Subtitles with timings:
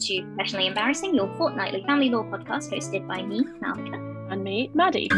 [0.00, 3.98] to Professionally Embarrassing, your fortnightly family law podcast hosted by me, Malvika.
[4.30, 5.08] And me, Maddie.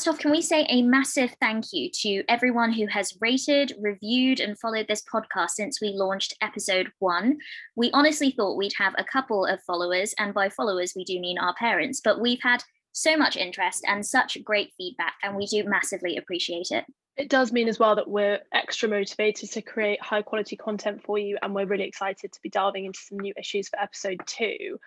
[0.00, 4.40] First off, can we say a massive thank you to everyone who has rated, reviewed,
[4.40, 7.36] and followed this podcast since we launched episode one?
[7.76, 11.36] We honestly thought we'd have a couple of followers, and by followers, we do mean
[11.36, 15.64] our parents, but we've had so much interest and such great feedback, and we do
[15.64, 16.86] massively appreciate it.
[17.18, 21.18] It does mean as well that we're extra motivated to create high quality content for
[21.18, 24.78] you, and we're really excited to be delving into some new issues for episode two.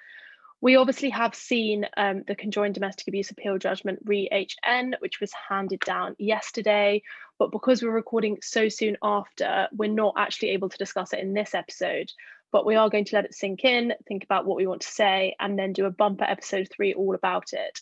[0.63, 5.33] We obviously have seen um, the conjoined domestic abuse appeal judgment re HN, which was
[5.49, 7.03] handed down yesterday.
[7.37, 11.33] But because we're recording so soon after, we're not actually able to discuss it in
[11.33, 12.09] this episode.
[12.53, 14.87] But we are going to let it sink in, think about what we want to
[14.87, 17.81] say, and then do a bumper episode three all about it.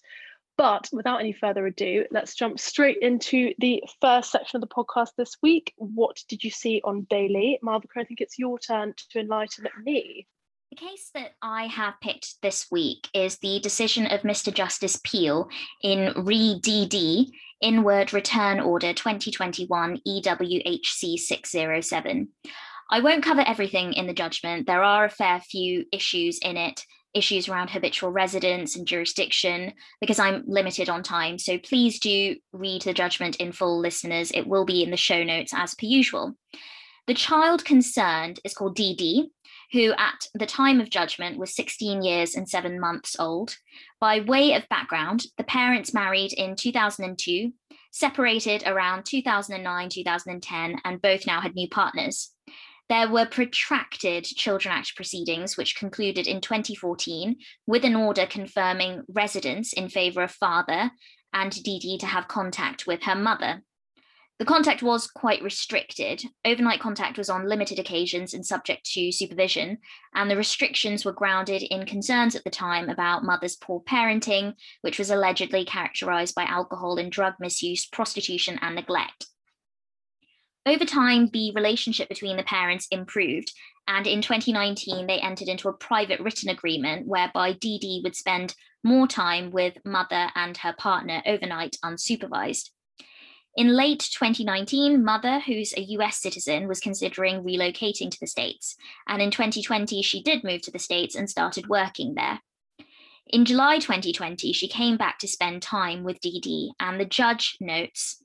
[0.57, 5.09] But without any further ado, let's jump straight into the first section of the podcast
[5.15, 5.71] this week.
[5.77, 7.59] What did you see on BAILII?
[7.61, 10.25] Malvika, I think it's your turn to enlighten me.
[10.71, 14.53] The case that I have picked this week is the decision of Mr.
[14.53, 15.49] Justice Peel
[15.83, 17.29] in Re DD
[17.61, 22.29] Inward Return Order 2021 EWHC 607.
[22.89, 24.65] I won't cover everything in the judgment.
[24.65, 30.19] There are a fair few issues in it, issues around habitual residence and jurisdiction, because
[30.19, 31.37] I'm limited on time.
[31.37, 34.31] So please do read the judgment in full, listeners.
[34.31, 36.37] It will be in the show notes as per usual.
[37.07, 39.31] The child concerned is called DD,
[39.71, 43.57] who at the time of judgment was 16 years and seven months old.
[43.99, 47.53] By way of background, the parents married in 2002,
[47.91, 52.33] separated around 2009 2010, and both now had new partners.
[52.89, 59.71] There were protracted Children Act proceedings, which concluded in 2014 with an order confirming residence
[59.71, 60.91] in favour of father
[61.33, 63.63] and DD to have contact with her mother.
[64.41, 66.23] The contact was quite restricted.
[66.43, 69.77] Overnight contact was on limited occasions and subject to supervision,
[70.15, 74.97] and the restrictions were grounded in concerns at the time about mother's poor parenting, which
[74.97, 79.27] was allegedly characterized by alcohol and drug misuse, prostitution, and neglect.
[80.65, 83.53] Over time, the relationship between the parents improved,
[83.87, 89.05] and in 2019, they entered into a private written agreement whereby DD would spend more
[89.05, 92.71] time with mother and her partner overnight unsupervised.
[93.55, 98.77] In late 2019, Mother, who's a US citizen, was considering relocating to the States.
[99.07, 102.39] And in 2020, she did move to the States and started working there.
[103.27, 108.23] In July 2020, she came back to spend time with DD, and the judge notes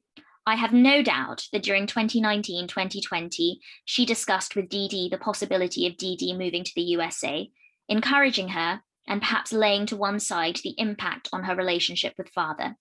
[0.49, 5.97] I have no doubt that during 2019 2020, she discussed with DD the possibility of
[5.97, 7.51] DD moving to the USA,
[7.89, 12.77] encouraging her and perhaps laying to one side the impact on her relationship with father.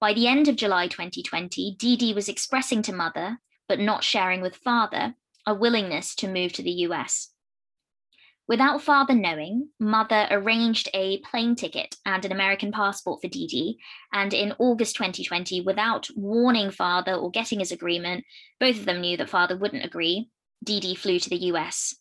[0.00, 4.56] By the end of July 2020, DD was expressing to mother, but not sharing with
[4.56, 5.14] father,
[5.46, 7.30] a willingness to move to the US.
[8.46, 13.76] Without father knowing, mother arranged a plane ticket and an American passport for DD.
[14.12, 18.24] And in August 2020, without warning father or getting his agreement,
[18.60, 20.28] both of them knew that father wouldn't agree.
[20.64, 21.96] DD flew to the US.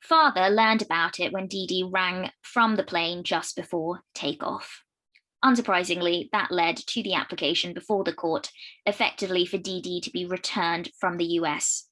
[0.00, 4.83] Father learned about it when DD rang from the plane just before takeoff.
[5.44, 8.50] Unsurprisingly, that led to the application before the court,
[8.86, 11.86] effectively for DD to be returned from the US.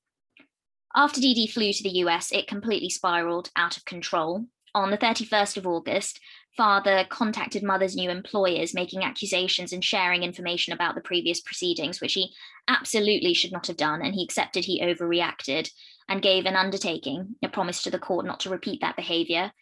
[0.95, 4.47] After DD flew to the US, it completely spiraled out of control.
[4.75, 6.19] On the 31st of August,
[6.57, 12.15] father contacted mother's new employers, making accusations and sharing information about the previous proceedings, which
[12.15, 12.33] he
[12.69, 14.01] absolutely should not have done.
[14.01, 15.71] And he accepted he overreacted
[16.09, 19.53] and gave an undertaking, a promise to the court not to repeat that behavior,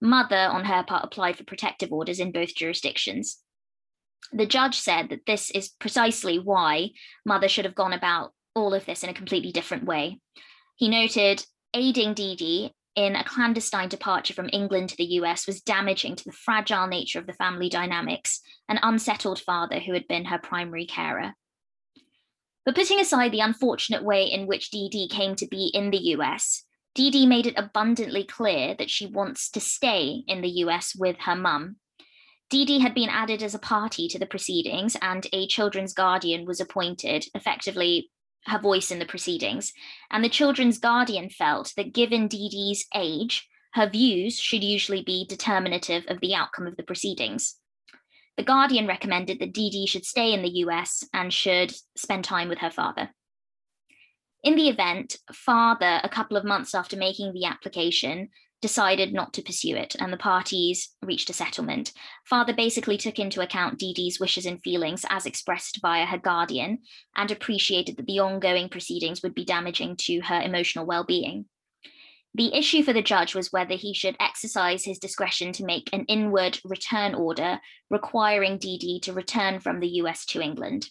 [0.00, 3.38] Mother, on her part, applied for protective orders in both jurisdictions.
[4.32, 6.90] The judge said that this is precisely why
[7.24, 10.20] Mother should have gone about all of this in a completely different way.
[10.76, 11.44] He noted
[11.74, 16.32] aiding DD in a clandestine departure from England to the US was damaging to the
[16.32, 21.34] fragile nature of the family dynamics, an unsettled father who had been her primary carer.
[22.64, 26.64] But putting aside the unfortunate way in which DD came to be in the US,
[26.98, 31.36] Dee made it abundantly clear that she wants to stay in the US with her
[31.36, 31.76] mum.
[32.50, 36.60] Dee had been added as a party to the proceedings, and a children's guardian was
[36.60, 38.10] appointed, effectively
[38.46, 39.72] her voice in the proceedings.
[40.10, 46.02] And the children's guardian felt that given Dee age, her views should usually be determinative
[46.08, 47.60] of the outcome of the proceedings.
[48.36, 52.58] The guardian recommended that Dee should stay in the US and should spend time with
[52.58, 53.10] her father.
[54.42, 58.28] In the event, father, a couple of months after making the application,
[58.60, 61.92] decided not to pursue it, and the parties reached a settlement.
[62.24, 66.78] Father basically took into account Dee Dee's wishes and feelings as expressed via her guardian
[67.16, 71.46] and appreciated that the ongoing proceedings would be damaging to her emotional well being.
[72.34, 76.04] The issue for the judge was whether he should exercise his discretion to make an
[76.04, 80.90] inward return order requiring Dee Dee to return from the US to England.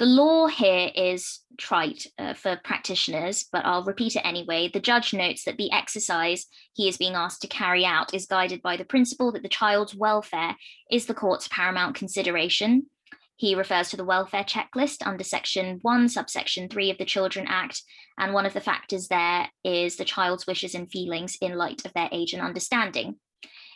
[0.00, 4.68] The law here is trite uh, for practitioners, but I'll repeat it anyway.
[4.68, 8.60] The judge notes that the exercise he is being asked to carry out is guided
[8.60, 10.56] by the principle that the child's welfare
[10.90, 12.86] is the court's paramount consideration.
[13.36, 17.82] He refers to the welfare checklist under section 1, subsection 3 of the Children Act,
[18.18, 21.92] and one of the factors there is the child's wishes and feelings in light of
[21.94, 23.16] their age and understanding.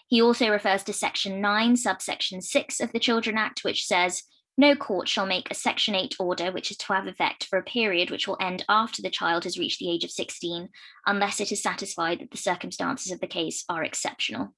[0.08, 4.24] He also refers to section 9, subsection 6 of the Children Act, which says
[4.58, 7.62] no court shall make a Section 8 order which is to have effect for a
[7.62, 10.68] period which will end after the child has reached the age of 16,
[11.06, 14.54] unless it is satisfied that the circumstances of the case are exceptional.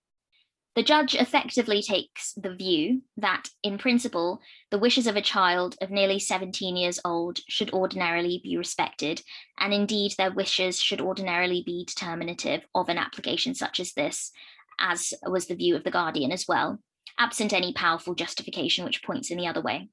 [0.74, 5.90] The judge effectively takes the view that, in principle, the wishes of a child of
[5.90, 9.20] nearly 17 years old should ordinarily be respected,
[9.58, 14.30] and indeed their wishes should ordinarily be determinative of an application such as this,
[14.78, 16.78] as was the view of the Guardian as well
[17.20, 19.88] absent any powerful justification which points in the other way.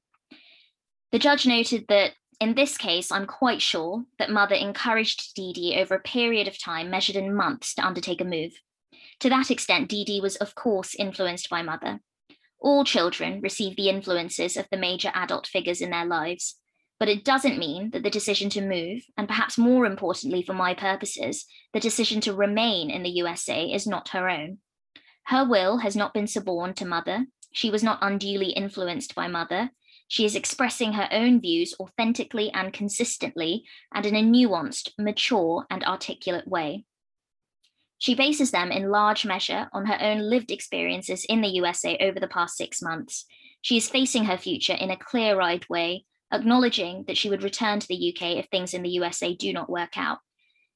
[1.12, 5.96] The judge noted that in this case, I'm quite sure that mother encouraged Dee over
[5.96, 8.52] a period of time measured in months to undertake a move.
[9.20, 12.00] To that extent, Dee was, of course, influenced by mother.
[12.60, 16.56] All children receive the influences of the major adult figures in their lives,
[17.00, 20.74] but it doesn't mean that the decision to move, and perhaps more importantly for my
[20.74, 24.58] purposes, the decision to remain in the USA is not her own.
[25.28, 27.26] Her will has not been suborned to mother.
[27.52, 29.70] She was not unduly influenced by mother.
[30.08, 35.84] She is expressing her own views authentically and consistently, and in a nuanced, mature, and
[35.84, 36.86] articulate way.
[37.98, 42.18] She bases them in large measure on her own lived experiences in the USA over
[42.18, 43.26] the past six months.
[43.60, 47.80] She is facing her future in a clear eyed way, acknowledging that she would return
[47.80, 50.20] to the UK if things in the USA do not work out.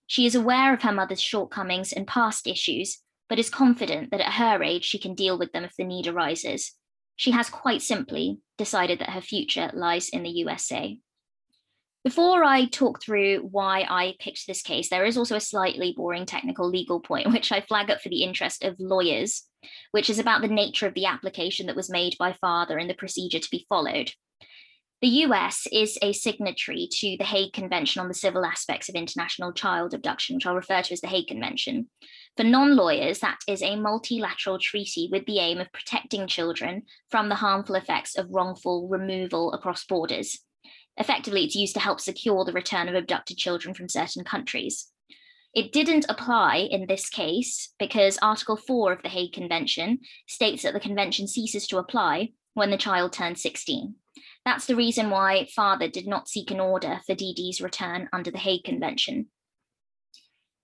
[0.06, 2.99] She is aware of her mother's shortcomings and past issues,
[3.32, 6.06] but is confident that at her age she can deal with them if the need
[6.06, 6.75] arises.
[7.17, 10.99] She has quite simply decided that her future lies in the USA.
[12.05, 16.26] Before I talk through why I picked this case, there is also a slightly boring
[16.26, 19.44] technical legal point, which I flag up for the interest of lawyers,
[19.93, 22.93] which is about the nature of the application that was made by father and the
[22.93, 24.12] procedure to be followed.
[25.02, 29.52] The US is a signatory to the Hague Convention on the Civil Aspects of International
[29.52, 31.88] Child Abduction, which I'll refer to as the Hague Convention.
[32.37, 37.28] For non lawyers, that is a multilateral treaty with the aim of protecting children from
[37.28, 40.38] the harmful effects of wrongful removal across borders.
[40.96, 44.93] Effectively, it's used to help secure the return of abducted children from certain countries.
[45.52, 50.75] It didn't apply in this case because Article 4 of the Hague Convention states that
[50.75, 53.96] the convention ceases to apply when the child turns 16.
[54.44, 58.38] That's the reason why father did not seek an order for Dee's return under the
[58.38, 59.28] Hague Convention.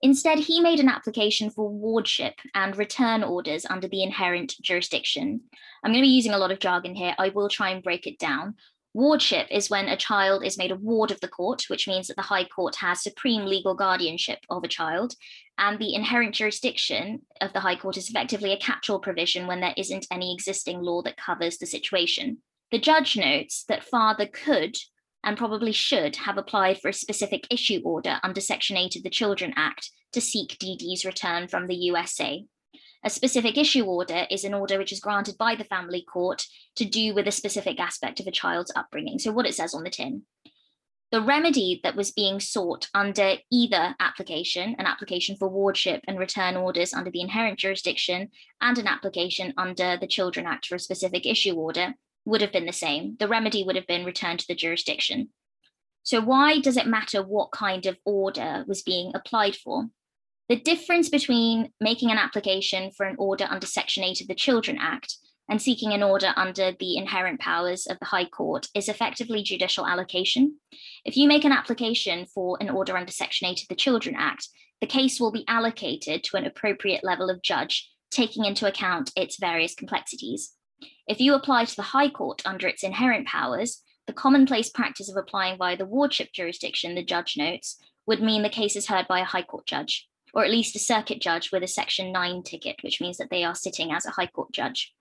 [0.01, 5.41] Instead, he made an application for wardship and return orders under the inherent jurisdiction.
[5.83, 7.15] I'm going to be using a lot of jargon here.
[7.19, 8.55] I will try and break it down.
[8.95, 12.17] Wardship is when a child is made a ward of the court, which means that
[12.17, 15.15] the High Court has supreme legal guardianship of a child.
[15.59, 19.61] And the inherent jurisdiction of the High Court is effectively a catch all provision when
[19.61, 22.39] there isn't any existing law that covers the situation.
[22.71, 24.77] The judge notes that father could
[25.25, 29.11] and probably should have applied for a specific issue order under Section 8 of the
[29.11, 32.45] Children Act to seek Dee's return from the USA.
[33.05, 36.45] A specific issue order is an order which is granted by the family court
[36.77, 39.19] to do with a specific aspect of a child's upbringing.
[39.19, 40.23] So, what it says on the tin.
[41.11, 46.55] The remedy that was being sought under either application, an application for wardship and return
[46.55, 48.29] orders under the inherent jurisdiction,
[48.61, 51.95] and an application under the Children Act for a specific issue order,
[52.29, 53.17] would have been the same.
[53.19, 55.31] The remedy would have been returned to the jurisdiction.
[56.03, 59.87] So, why does it matter what kind of order was being applied for?
[60.49, 64.79] The difference between making an application for an order under Section 8 of the Children
[64.81, 65.17] Act
[65.51, 69.87] and seeking an order under the inherent powers of the High Court is effectively judicial
[69.87, 70.57] allocation.
[71.05, 74.49] If you make an application for an order under Section 8 of the Children Act,
[74.81, 79.39] the case will be allocated to an appropriate level of judge, taking into account its
[79.39, 80.55] various complexities.
[81.07, 85.17] If you apply to the High Court under its inherent powers, the commonplace practice of
[85.17, 89.21] applying via the wardship jurisdiction, the judge notes, would mean the case is heard by
[89.21, 92.77] a High Court judge, or at least a circuit judge with a Section 9 ticket,
[92.83, 94.95] which means that they are sitting as a High Court judge.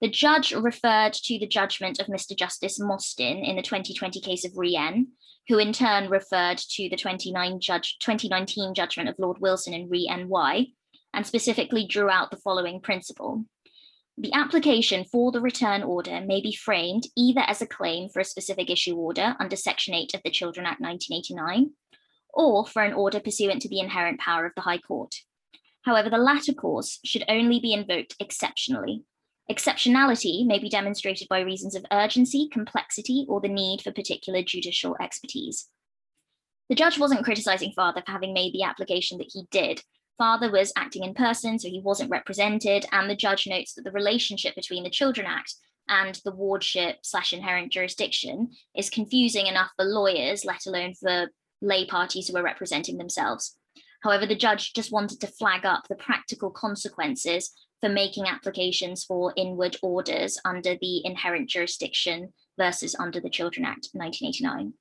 [0.00, 2.36] The judge referred to the judgment of Mr.
[2.36, 5.08] Justice Mostyn in the 2020 case of Rien,
[5.48, 10.06] who in turn referred to the 29 judge, 2019 judgment of Lord Wilson in Re
[10.06, 10.66] NY,
[11.12, 13.44] and specifically drew out the following principle.
[14.16, 18.24] The application for the return order may be framed either as a claim for a
[18.24, 21.72] specific issue order under Section 8 of the Children Act 1989,
[22.32, 25.14] or for an order pursuant to the inherent power of the High Court.
[25.82, 29.02] However, the latter course should only be invoked exceptionally.
[29.50, 34.96] Exceptionality may be demonstrated by reasons of urgency, complexity, or the need for particular judicial
[35.00, 35.68] expertise.
[36.70, 39.82] The judge wasn't criticizing Father for having made the application that he did.
[40.16, 43.90] Father was acting in person, so he wasn't represented, and the judge notes that the
[43.90, 45.54] relationship between the Children Act
[45.88, 51.30] and the wardship slash inherent jurisdiction is confusing enough for lawyers, let alone for
[51.60, 53.56] lay parties who are representing themselves.
[54.02, 59.32] However, the judge just wanted to flag up the practical consequences for making applications for
[59.36, 64.74] inward orders under the inherent jurisdiction versus under the Children Act 1989.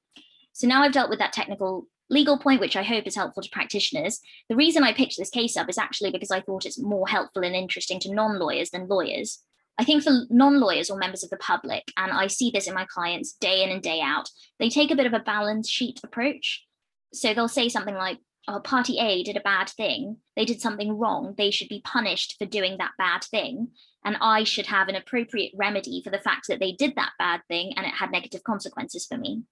[0.51, 3.49] So now I've dealt with that technical legal point, which I hope is helpful to
[3.49, 4.19] practitioners.
[4.49, 7.43] The reason I picked this case up is actually because I thought it's more helpful
[7.43, 9.39] and interesting to non lawyers than lawyers.
[9.77, 12.73] I think for non lawyers or members of the public, and I see this in
[12.73, 14.29] my clients day in and day out,
[14.59, 16.65] they take a bit of a balance sheet approach.
[17.13, 20.97] So they'll say something like, oh, party A did a bad thing, they did something
[20.97, 23.69] wrong, they should be punished for doing that bad thing.
[24.05, 27.41] And I should have an appropriate remedy for the fact that they did that bad
[27.47, 29.43] thing and it had negative consequences for me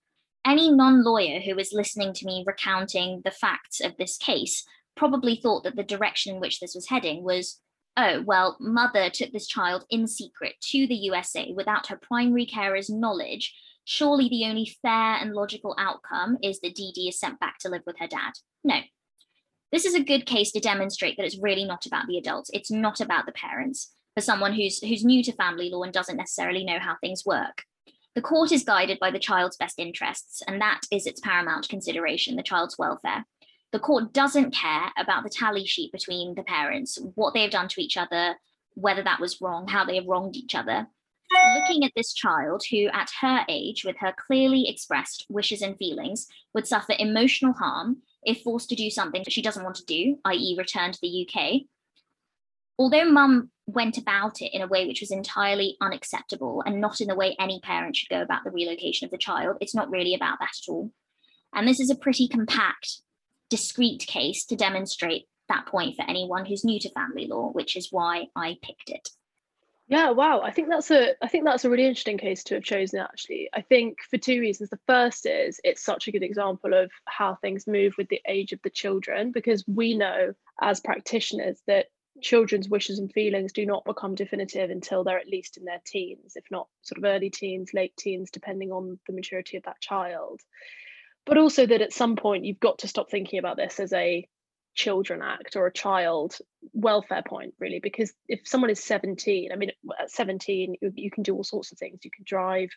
[0.45, 5.36] any non lawyer who was listening to me recounting the facts of this case probably
[5.36, 7.60] thought that the direction in which this was heading was
[7.98, 12.89] oh, well, mother took this child in secret to the USA without her primary carer's
[12.89, 13.53] knowledge.
[13.83, 17.69] Surely the only fair and logical outcome is that Dee Dee is sent back to
[17.69, 18.33] live with her dad.
[18.63, 18.79] No.
[19.71, 22.50] This is a good case to demonstrate that it's really not about the adults.
[22.53, 23.93] It's not about the parents.
[24.15, 27.63] For someone who's who's new to family law and doesn't necessarily know how things work.
[28.13, 32.36] The court is guided by the child's best interests, and that is its paramount consideration,
[32.36, 33.25] the child's welfare.
[33.72, 37.70] The court doesn't care about the tally sheet between the parents, what they have done
[37.70, 38.36] to each other,
[38.74, 40.88] whether that was wrong, how they have wronged each other.
[41.56, 46.27] Looking at this child who, at her age, with her clearly expressed wishes and feelings,
[46.53, 50.18] would suffer emotional harm if forced to do something that she doesn't want to do,
[50.25, 51.62] i.e., return to the UK.
[52.81, 57.09] Although mum went about it in a way which was entirely unacceptable and not in
[57.09, 59.57] the way any parent should go about the relocation of the child.
[59.61, 60.91] It's not really about that at all.
[61.53, 63.01] And this is a pretty compact,
[63.51, 67.89] discrete case to demonstrate that point for anyone who's new to family law, which is
[67.91, 69.09] why I picked it.
[69.88, 70.41] Yeah, wow.
[70.41, 73.47] I think that's a I think that's a really interesting case to have chosen actually.
[73.53, 74.71] I think for two reasons.
[74.71, 78.53] The first is it's such a good example of how things move with the age
[78.53, 81.85] of the children because we know as practitioners that
[82.22, 86.34] children's wishes and feelings do not become definitive until they're at least in their teens,
[86.36, 90.42] if not sort of early teens, late teens, depending on the maturity of that child.
[91.25, 94.28] But also that at some point you've got to stop thinking about this as a
[94.74, 96.38] children act or a child
[96.72, 101.36] welfare point really because if someone is 17 i mean at 17 you can do
[101.36, 102.00] all sorts of things.
[102.04, 102.70] You can drive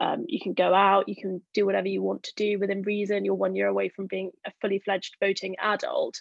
[0.00, 3.24] um, you can go out you can do whatever you want to do within reason.
[3.24, 6.20] You're one year away from being a fully fledged voting adult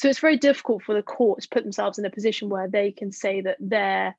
[0.00, 2.90] so it's very difficult for the court to put themselves in a position where they
[2.90, 4.16] can say that their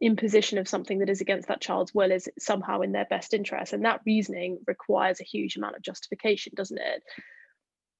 [0.00, 3.74] imposition of something that is against that child's will is somehow in their best interest.
[3.74, 7.02] And that reasoning requires a huge amount of justification, doesn't it?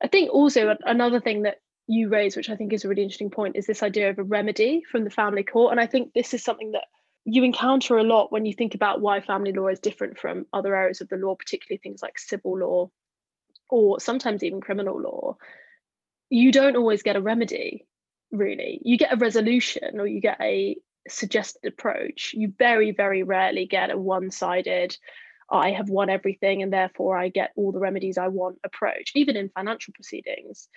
[0.02, 3.30] I think also another thing that you raise, which I think is a really interesting
[3.30, 5.72] point, is this idea of a remedy from the family court.
[5.72, 6.86] And I think this is something that
[7.26, 10.74] you encounter a lot when you think about why family law is different from other
[10.74, 12.90] areas of the law, particularly things like civil law
[13.68, 15.36] or sometimes even criminal law
[16.30, 17.86] you don't always get a remedy
[18.32, 18.80] really.
[18.84, 20.76] You get a resolution or you get a
[21.08, 22.32] suggested approach.
[22.34, 24.96] You very very rarely get a one-sided
[25.52, 29.12] i have won everything and therefore i get all the remedies i want approach.
[29.14, 30.68] Even in financial proceedings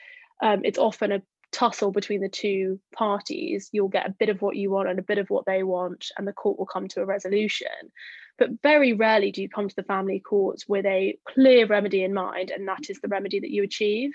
[0.41, 1.21] um, it's often a
[1.53, 3.69] tussle between the two parties.
[3.71, 6.07] You'll get a bit of what you want and a bit of what they want
[6.17, 7.67] and the court will come to a resolution.
[8.37, 12.13] But very rarely do you come to the family courts with a clear remedy in
[12.13, 14.11] mind and that is the remedy that you achieve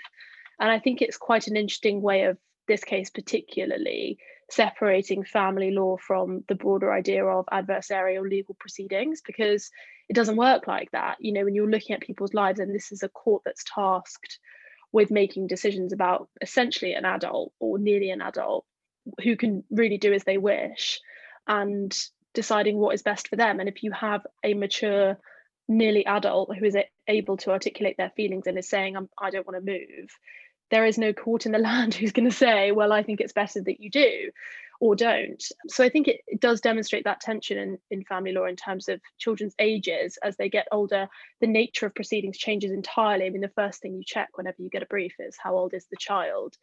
[0.59, 2.37] and I think it's quite an interesting way of
[2.67, 4.17] this case, particularly
[4.51, 9.69] separating family law from the broader idea of adversarial legal proceedings, because
[10.09, 11.17] it doesn't work like that.
[11.19, 14.39] You know, when you're looking at people's lives, and this is a court that's tasked
[14.91, 18.65] with making decisions about essentially an adult or nearly an adult
[19.23, 20.99] who can really do as they wish
[21.47, 21.95] and
[22.33, 23.59] deciding what is best for them.
[23.59, 25.19] And if you have a mature,
[25.67, 26.75] nearly adult who is
[27.07, 30.09] able to articulate their feelings and is saying, I don't want to move,
[30.71, 33.33] there is no court in the land who's going to say, well, I think it's
[33.33, 34.31] better that you do
[34.79, 35.43] or don't.
[35.67, 38.87] So I think it, it, does demonstrate that tension in, in family law in terms
[38.87, 41.09] of children's ages as they get older.
[41.41, 43.25] The nature of proceedings changes entirely.
[43.25, 45.73] I mean, the first thing you check whenever you get a brief is how old
[45.73, 46.55] is the child.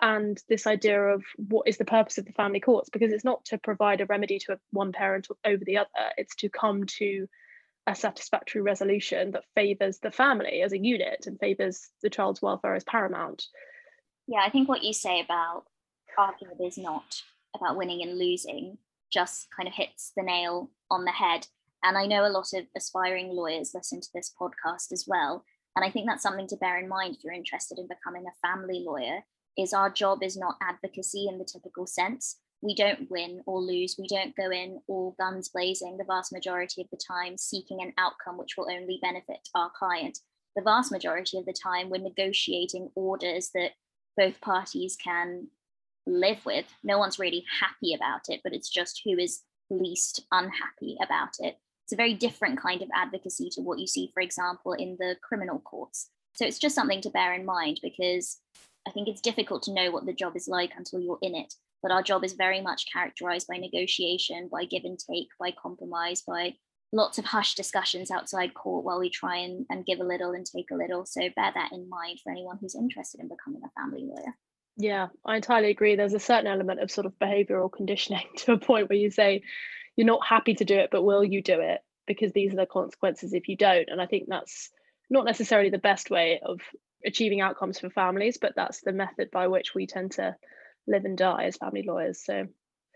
[0.00, 3.44] and this idea of what is the purpose of the family courts because it's not
[3.44, 7.28] to provide a remedy to one parent over the other it's to come to
[7.86, 12.74] a satisfactory resolution that favors the family as a unit and favors the child's welfare
[12.74, 13.44] as paramount.
[14.26, 15.64] Yeah i think what you say about
[16.18, 17.22] argument is not
[17.54, 18.78] about winning and losing
[19.12, 21.46] just kind of hits the nail on the head.
[21.82, 25.44] And i know a lot of aspiring lawyers listen to this podcast as well.
[25.76, 28.46] And i think that's something to bear in mind if you're interested in becoming a
[28.46, 29.24] family lawyer
[29.56, 32.38] is our job is not advocacy in the typical sense.
[32.64, 33.96] We don't win or lose.
[33.98, 37.92] We don't go in all guns blazing the vast majority of the time seeking an
[37.98, 40.20] outcome which will only benefit our client.
[40.56, 43.72] The vast majority of the time, we're negotiating orders that
[44.16, 45.48] both parties can
[46.06, 46.64] live with.
[46.82, 51.58] No one's really happy about it, but it's just who is least unhappy about it.
[51.84, 55.16] It's a very different kind of advocacy to what you see, for example, in the
[55.22, 56.08] criminal courts.
[56.32, 58.38] So it's just something to bear in mind because
[58.88, 61.52] I think it's difficult to know what the job is like until you're in it.
[61.84, 66.22] But our job is very much characterized by negotiation, by give and take, by compromise,
[66.22, 66.54] by
[66.94, 70.46] lots of hushed discussions outside court while we try and, and give a little and
[70.46, 71.04] take a little.
[71.04, 74.34] So bear that in mind for anyone who's interested in becoming a family lawyer.
[74.78, 75.94] Yeah, I entirely agree.
[75.94, 79.42] There's a certain element of sort of behavioral conditioning to a point where you say,
[79.94, 81.82] you're not happy to do it, but will you do it?
[82.06, 83.90] Because these are the consequences if you don't.
[83.90, 84.70] And I think that's
[85.10, 86.60] not necessarily the best way of
[87.04, 90.34] achieving outcomes for families, but that's the method by which we tend to
[90.86, 92.24] live and die as family lawyers.
[92.24, 92.46] So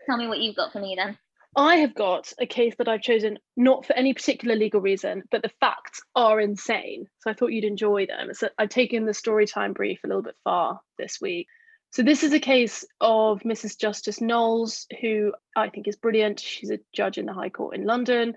[0.05, 1.17] tell me what you've got for me then.
[1.55, 5.41] I have got a case that I've chosen not for any particular legal reason, but
[5.41, 7.07] the facts are insane.
[7.19, 8.33] So I thought you'd enjoy them.
[8.33, 11.47] So I've taken the story time brief a little bit far this week.
[11.91, 13.79] So this is a case of Mrs.
[13.79, 16.39] Justice Knowles, who I think is brilliant.
[16.39, 18.35] She's a judge in the High Court in London.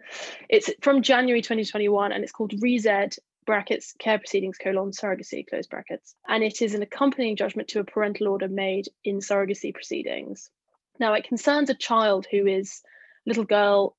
[0.48, 6.14] It's from January 2021 and it's called ReZed brackets care proceedings colon surrogacy close brackets.
[6.28, 10.50] And it is an accompanying judgment to a parental order made in surrogacy proceedings.
[10.98, 12.82] Now it concerns a child who is
[13.26, 13.96] a little girl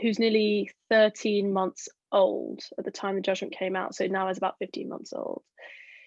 [0.00, 4.38] who's nearly 13 months old at the time the judgment came out so now is
[4.38, 5.42] about 15 months old.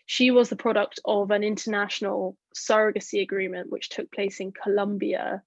[0.06, 5.44] She was the product of an international surrogacy agreement which took place in Colombia.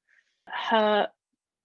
[0.47, 1.09] Her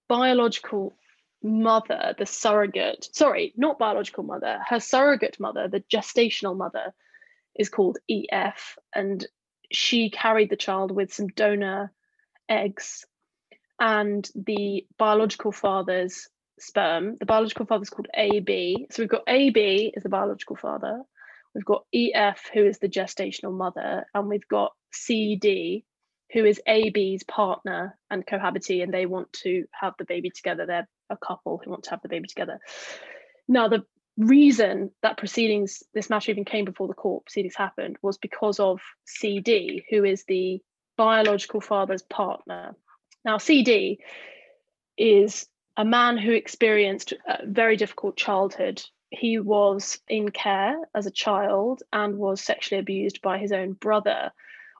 [0.08, 0.94] biological
[1.42, 6.94] mother, the surrogate, sorry, not biological mother, her surrogate mother, the gestational mother,
[7.54, 9.26] is called EF, and
[9.70, 11.92] she carried the child with some donor
[12.48, 13.04] eggs
[13.80, 17.16] and the biological father's sperm.
[17.18, 18.88] The biological father is called AB.
[18.90, 21.02] So we've got AB is the biological father,
[21.54, 25.84] we've got EF, who is the gestational mother, and we've got CD,
[26.32, 30.66] who is AB's partner and cohabitee, and they want to have the baby together.
[30.66, 32.60] They're a couple who want to have the baby together.
[33.46, 33.84] Now, the
[34.18, 38.80] reason that proceedings, this matter even came before the court proceedings happened, was because of
[39.06, 40.60] CD, who is the
[40.96, 42.74] biological father's partner.
[43.24, 44.00] Now, CD
[44.98, 48.82] is a man who experienced a very difficult childhood.
[49.10, 54.32] He was in care as a child and was sexually abused by his own brother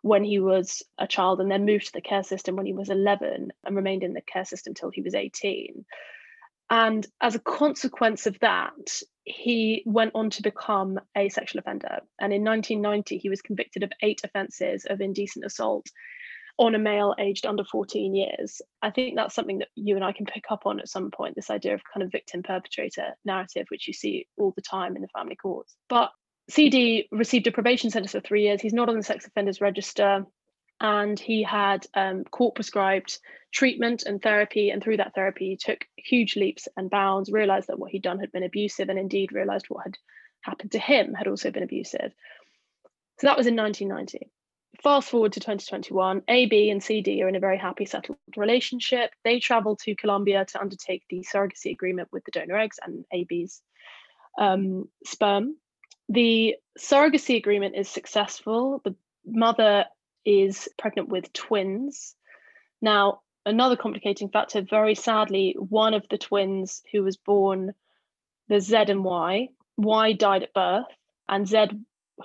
[0.08, 2.88] when he was a child and then moved to the care system when he was
[2.88, 5.84] 11 and remained in the care system till he was 18.
[6.70, 12.00] And as a consequence of that, he went on to become a sexual offender.
[12.18, 15.86] And in 1990, he was convicted of eight offences of indecent assault
[16.58, 18.60] on a male aged under 14 years.
[18.82, 21.36] I think that's something that you and I can pick up on at some point
[21.36, 25.02] this idea of kind of victim perpetrator narrative, which you see all the time in
[25.02, 25.76] the family courts.
[25.88, 26.10] But
[26.48, 28.60] CD received a probation sentence for three years.
[28.60, 30.24] He's not on the sex offenders register.
[30.80, 33.18] And he had um, court prescribed
[33.52, 34.70] treatment and therapy.
[34.70, 38.20] And through that therapy he took huge leaps and bounds realized that what he'd done
[38.20, 39.98] had been abusive and indeed realized what had
[40.42, 42.12] happened to him had also been abusive.
[43.18, 44.30] So that was in 1990
[44.82, 49.10] fast forward to 2021 ab and cd are in a very happy settled relationship.
[49.24, 53.60] They travel to colombia to undertake the surrogacy agreement with the donor eggs and ab's
[54.38, 55.56] um, sperm
[56.08, 58.94] the surrogacy agreement is successful the
[59.26, 59.84] mother
[60.24, 62.14] is pregnant with twins.
[62.80, 67.74] Now, another complicating factor, very sadly, one of the twins who was born,
[68.48, 70.86] the Z and Y, Y died at birth,
[71.28, 71.68] and Z,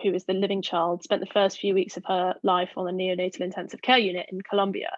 [0.01, 2.91] who is the living child, spent the first few weeks of her life on a
[2.91, 4.91] neonatal intensive care unit in Colombia.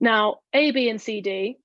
[0.00, 1.58] Now, A, B, and C, D,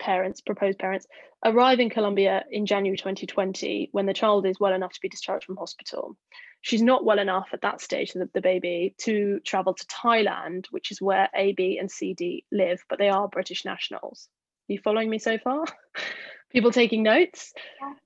[0.00, 1.06] parents, proposed parents,
[1.44, 5.46] arrive in Colombia in January 2020 when the child is well enough to be discharged
[5.46, 6.16] from hospital
[6.62, 10.90] she's not well enough at that stage, the, the baby, to travel to Thailand, which
[10.90, 14.28] is where AB and CD live, but they are British nationals.
[14.68, 15.64] Are you following me so far?
[16.50, 17.52] People taking notes?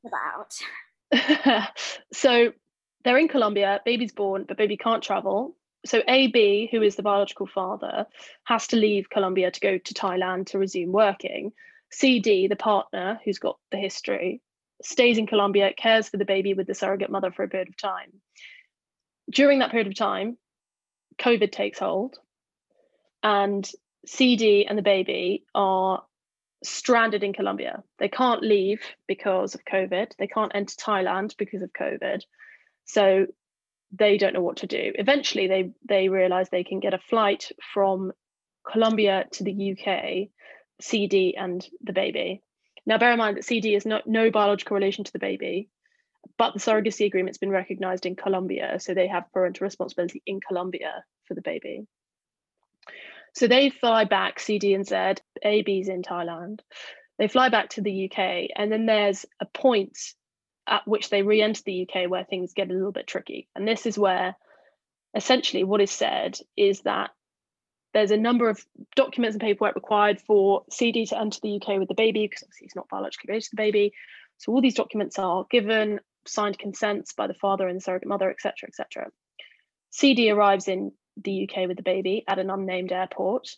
[0.06, 1.70] About.
[2.12, 2.52] so
[3.04, 5.56] they're in Colombia, baby's born, but baby can't travel.
[5.84, 8.06] so AB, who is the biological father,
[8.44, 11.52] has to leave Colombia to go to Thailand to resume working.
[11.94, 14.42] CD, the partner who's got the history,
[14.82, 17.76] stays in Colombia, cares for the baby with the surrogate mother for a period of
[17.76, 18.12] time.
[19.30, 20.36] During that period of time,
[21.18, 22.18] COVID takes hold,
[23.22, 23.68] and
[24.06, 26.02] CD and the baby are
[26.64, 27.82] stranded in Colombia.
[27.98, 30.16] They can't leave because of COVID.
[30.18, 32.22] They can't enter Thailand because of COVID.
[32.86, 33.26] So
[33.92, 34.92] they don't know what to do.
[34.96, 38.12] Eventually, they they realize they can get a flight from
[38.70, 40.28] Colombia to the UK,
[40.80, 42.42] CD and the baby.
[42.86, 45.68] Now, bear in mind that CD is not, no biological relation to the baby,
[46.36, 51.04] but the surrogacy agreement's been recognized in Colombia, so they have parental responsibility in Colombia
[51.26, 51.86] for the baby.
[53.34, 56.60] So they fly back, CD and Z, AB's in Thailand.
[57.18, 59.98] They fly back to the UK, and then there's a point
[60.66, 63.48] at which they re enter the UK where things get a little bit tricky.
[63.54, 64.36] And this is where
[65.14, 67.10] essentially what is said is that
[67.94, 71.88] there's a number of documents and paperwork required for CD to enter the UK with
[71.88, 73.92] the baby because obviously he's not biologically related to the baby.
[74.36, 78.28] So all these documents are given, signed consents by the father and the surrogate mother,
[78.28, 79.10] etc., etc.
[79.90, 80.90] CD arrives in
[81.22, 83.48] the UK with the baby at an unnamed airport.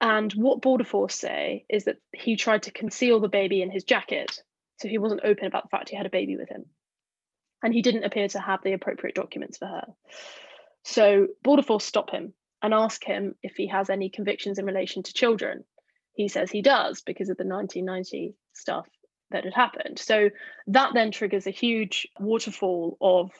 [0.00, 3.84] And what Border Force say is that he tried to conceal the baby in his
[3.84, 4.42] jacket.
[4.80, 6.64] So he wasn't open about the fact he had a baby with him.
[7.62, 9.86] And he didn't appear to have the appropriate documents for her.
[10.84, 15.02] So Border Force stop him and ask him if he has any convictions in relation
[15.02, 15.64] to children.
[16.14, 18.86] He says he does because of the 1990 stuff
[19.30, 19.98] that had happened.
[19.98, 20.30] So
[20.68, 23.30] that then triggers a huge waterfall of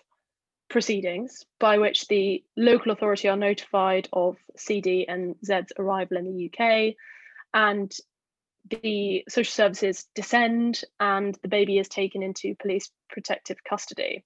[0.68, 6.50] proceedings by which the local authority are notified of CD and Z's arrival in the
[6.50, 6.94] UK,
[7.54, 7.92] and
[8.68, 14.24] the social services descend, and the baby is taken into police protective custody.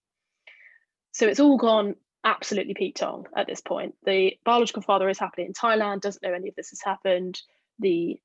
[1.12, 3.94] So it's all gone absolutely peak tong at this point.
[4.04, 7.40] The biological father is happily in Thailand, doesn't know any of this has happened.
[7.78, 8.20] The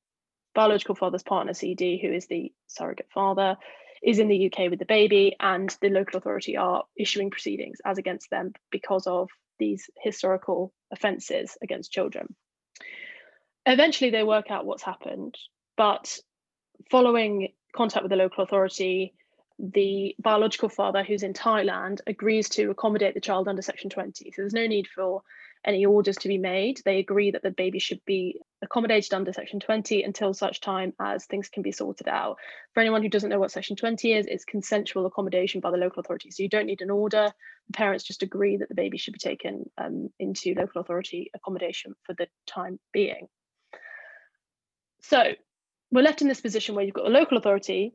[0.54, 3.56] biological father's partner, CD, who is the surrogate father,
[4.02, 7.98] is in the UK with the baby, and the local authority are issuing proceedings as
[7.98, 12.34] against them because of these historical offences against children.
[13.64, 15.36] Eventually, they work out what's happened,
[15.76, 16.18] but
[16.90, 19.14] following contact with the local authority,
[19.58, 24.32] the biological father who's in Thailand agrees to accommodate the child under Section 20.
[24.32, 25.22] So there's no need for
[25.64, 26.80] any orders to be made.
[26.84, 31.24] They agree that the baby should be accommodated under Section 20 until such time as
[31.24, 32.36] things can be sorted out.
[32.74, 36.00] For anyone who doesn't know what Section 20 is, it's consensual accommodation by the local
[36.00, 36.30] authority.
[36.30, 37.32] So you don't need an order.
[37.68, 41.94] The parents just agree that the baby should be taken um, into local authority accommodation
[42.04, 43.28] for the time being.
[45.00, 45.32] So
[45.90, 47.94] we're left in this position where you've got a local authority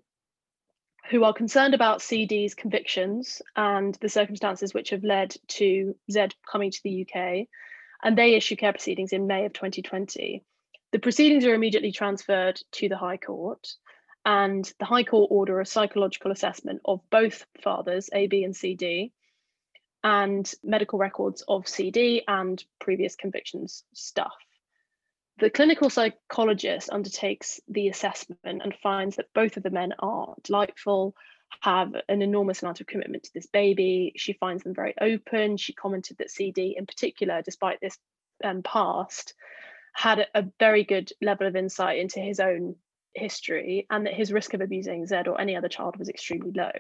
[1.09, 6.71] who are concerned about CD's convictions and the circumstances which have led to Z coming
[6.71, 7.47] to the UK,
[8.03, 10.43] and they issue care proceedings in May of 2020.
[10.91, 13.67] The proceedings are immediately transferred to the High Court,
[14.25, 19.11] and the High Court order a psychological assessment of both fathers, A, B, and CD,
[20.03, 24.33] and medical records of CD and previous convictions stuff.
[25.41, 31.15] The clinical psychologist undertakes the assessment and finds that both of the men are delightful,
[31.61, 34.13] have an enormous amount of commitment to this baby.
[34.17, 35.57] She finds them very open.
[35.57, 37.97] She commented that CD, in particular, despite this
[38.43, 39.33] um, past,
[39.93, 42.75] had a, very good level of insight into his own
[43.15, 46.71] history and that his risk of abusing Zed or any other child was extremely low.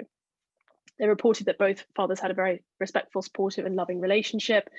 [0.99, 4.69] They reported that both fathers had a very respectful, supportive, and loving relationship,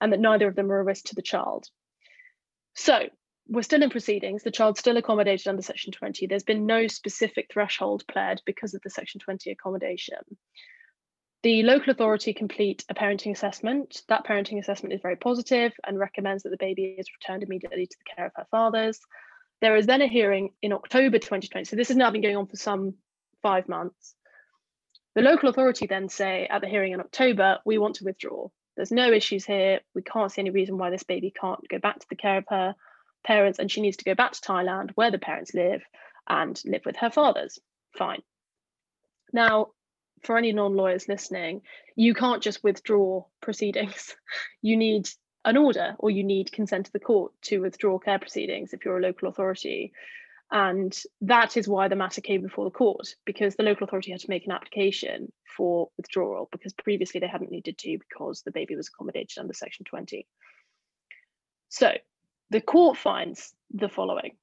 [0.00, 1.68] and that neither of them were a risk to the child.
[2.74, 3.08] So,
[3.48, 4.42] we're still in proceedings.
[4.42, 6.26] The child's still accommodated under Section 20.
[6.26, 10.18] There's been no specific threshold pled because of the Section 20 accommodation.
[11.42, 14.02] The local authority complete a parenting assessment.
[14.08, 17.96] That parenting assessment is very positive and recommends that the baby is returned immediately to
[17.98, 19.00] the care of her fathers.
[19.60, 21.64] There is then a hearing in October 2020.
[21.64, 22.94] So this has now been going on for some
[23.40, 24.14] five months.
[25.14, 28.48] The local authority then say at the hearing in October, we want to withdraw.
[28.76, 29.80] There's no issues here.
[29.94, 32.44] We can't see any reason why this baby can't go back to the care of
[32.50, 32.74] her
[33.24, 35.82] parents and she needs to go back to Thailand where the parents live
[36.28, 37.58] and live with her fathers.
[37.96, 38.22] Fine.
[39.32, 39.68] Now,
[40.22, 41.62] for any non lawyers listening,
[41.96, 44.14] you can't just withdraw proceedings.
[44.60, 45.08] You need
[45.44, 48.98] an order or you need consent of the court to withdraw care proceedings if you're
[48.98, 49.92] a local authority.
[50.50, 54.20] And that is why the matter came before the court, because the local authority had
[54.20, 58.74] to make an application for withdrawal because previously they hadn't needed to because the baby
[58.74, 60.26] was accommodated under Section 20.
[61.68, 61.92] So
[62.50, 64.36] the court finds the following.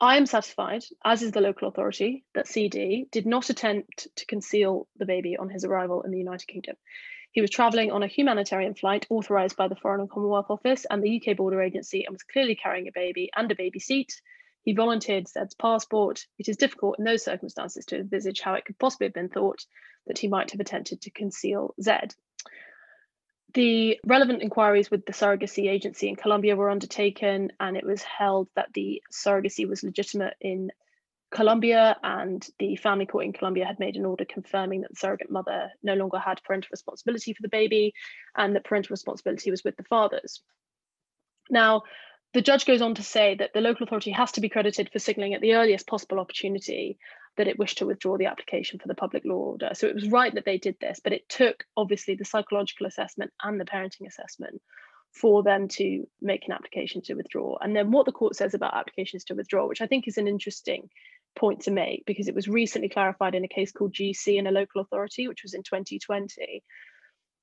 [0.00, 4.88] I am satisfied, as is the local authority, that CD did not attempt to conceal
[4.96, 6.76] the baby on his arrival in the United Kingdom.
[7.30, 11.02] He was travelling on a humanitarian flight authorised by the Foreign and Commonwealth Office and
[11.02, 14.20] the UK Border Agency and was clearly carrying a baby and a baby seat.
[14.62, 16.26] He volunteered Zed's passport.
[16.38, 19.64] It is difficult in those circumstances to envisage how it could possibly have been thought
[20.06, 22.14] that he might have attempted to conceal Zed.
[23.54, 28.48] The relevant inquiries with the surrogacy agency in Colombia were undertaken, and it was held
[28.56, 30.72] that the surrogacy was legitimate in
[31.30, 35.30] Colombia, and the family court in Colombia had made an order confirming that the surrogate
[35.30, 37.94] mother no longer had parental responsibility for the baby
[38.36, 40.42] and that parental responsibility was with the fathers.
[41.48, 41.82] Now,
[42.32, 44.98] the judge goes on to say that the local authority has to be credited for
[44.98, 46.98] signalling at the earliest possible opportunity
[47.36, 49.70] that it wished to withdraw the application for the public law order.
[49.74, 53.32] So it was right that they did this, but it took obviously the psychological assessment
[53.42, 54.60] and the parenting assessment
[55.12, 57.56] for them to make an application to withdraw.
[57.60, 60.28] And then what the court says about applications to withdraw, which I think is an
[60.28, 60.88] interesting
[61.36, 64.52] point to make because it was recently clarified in a case called GC in a
[64.52, 66.62] local authority, which was in 2020.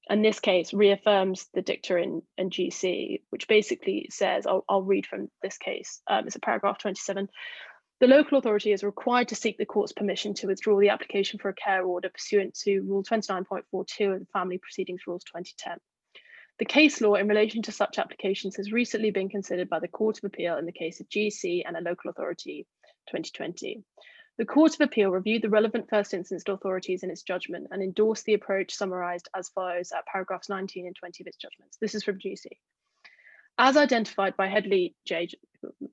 [0.10, 5.06] And this case reaffirms the dicta in, in GC, which basically says, I'll, I'll read
[5.06, 7.30] from this case, um, it's a paragraph 27.
[8.02, 11.50] The local authority is required to seek the court's permission to withdraw the application for
[11.50, 15.78] a care order pursuant to Rule 29.42 of the Family Proceedings Rules 2010.
[16.58, 20.18] The case law in relation to such applications has recently been considered by the Court
[20.18, 22.66] of Appeal in the case of GC and a local authority
[23.10, 23.84] 2020.
[24.40, 28.26] The Court of Appeal reviewed the relevant first instance authorities in its judgment and endorsed
[28.26, 31.78] the approach summarised as follows at paragraphs 19 and 20 of its judgments.
[31.80, 32.48] This is from GC.
[33.58, 35.30] As identified by Hedley J,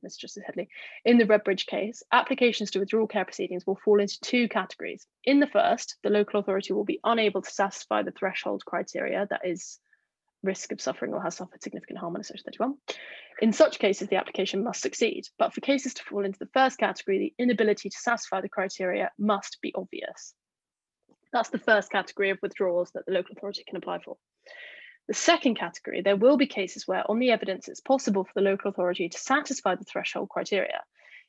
[0.04, 0.18] Mr.
[0.18, 0.68] Justice Hedley,
[1.04, 5.06] in the Redbridge case, applications to withdraw care proceedings will fall into two categories.
[5.24, 9.42] In the first, the local authority will be unable to satisfy the threshold criteria, that
[9.44, 9.78] is,
[10.42, 12.74] risk of suffering or has suffered significant harm under Section 31.
[13.42, 15.24] In such cases, the application must succeed.
[15.38, 19.10] But for cases to fall into the first category, the inability to satisfy the criteria
[19.18, 20.34] must be obvious.
[21.32, 24.16] That's the first category of withdrawals that the local authority can apply for.
[25.08, 28.42] The second category, there will be cases where, on the evidence, it's possible for the
[28.42, 30.84] local authority to satisfy the threshold criteria.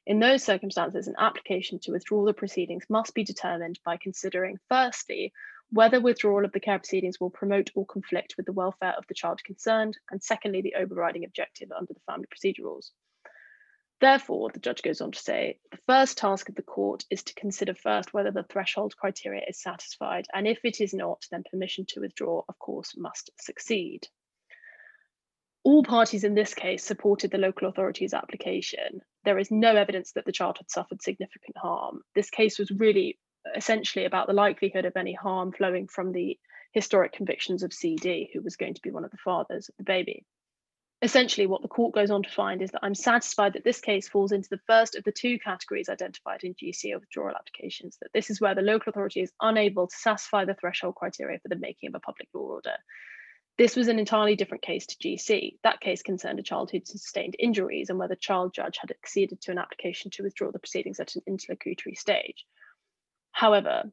[0.05, 5.31] In those circumstances, an application to withdraw the proceedings must be determined by considering, firstly,
[5.71, 9.13] whether withdrawal of the care proceedings will promote or conflict with the welfare of the
[9.13, 12.91] child concerned, and secondly, the overriding objective under the family procedure rules.
[14.01, 17.33] Therefore, the judge goes on to say, the first task of the court is to
[17.33, 21.85] consider first whether the threshold criteria is satisfied, and if it is not, then permission
[21.89, 24.07] to withdraw, of course, must succeed.
[25.65, 29.01] All parties in this case supported the local authority's application.
[29.25, 32.01] There is no evidence that the child had suffered significant harm.
[32.15, 33.19] This case was really
[33.55, 36.39] essentially about the likelihood of any harm flowing from the
[36.71, 39.83] historic convictions of CD, who was going to be one of the fathers of the
[39.83, 40.25] baby.
[41.01, 44.09] Essentially, what the court goes on to find is that I'm satisfied that this case
[44.09, 48.11] falls into the first of the two categories identified in GC of withdrawal applications, that
[48.13, 51.55] this is where the local authority is unable to satisfy the threshold criteria for the
[51.55, 52.75] making of a public law order.
[53.57, 55.59] This was an entirely different case to GC.
[55.63, 59.39] That case concerned a child who'd sustained injuries and where the child judge had acceded
[59.41, 62.45] to an application to withdraw the proceedings at an interlocutory stage.
[63.31, 63.83] However,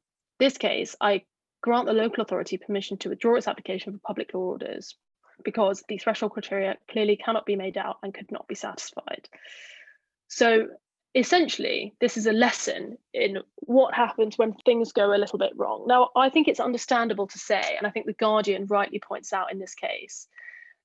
[0.40, 1.22] this case, I
[1.62, 4.96] grant the local authority permission to withdraw its application for public law orders
[5.44, 9.28] because the threshold criteria clearly cannot be made out and could not be satisfied.
[10.28, 10.68] So
[11.14, 15.84] essentially, this is a lesson in what happens when things go a little bit wrong.
[15.86, 19.52] Now, I think it's understandable to say, and I think the Guardian rightly points out
[19.52, 20.28] in this case,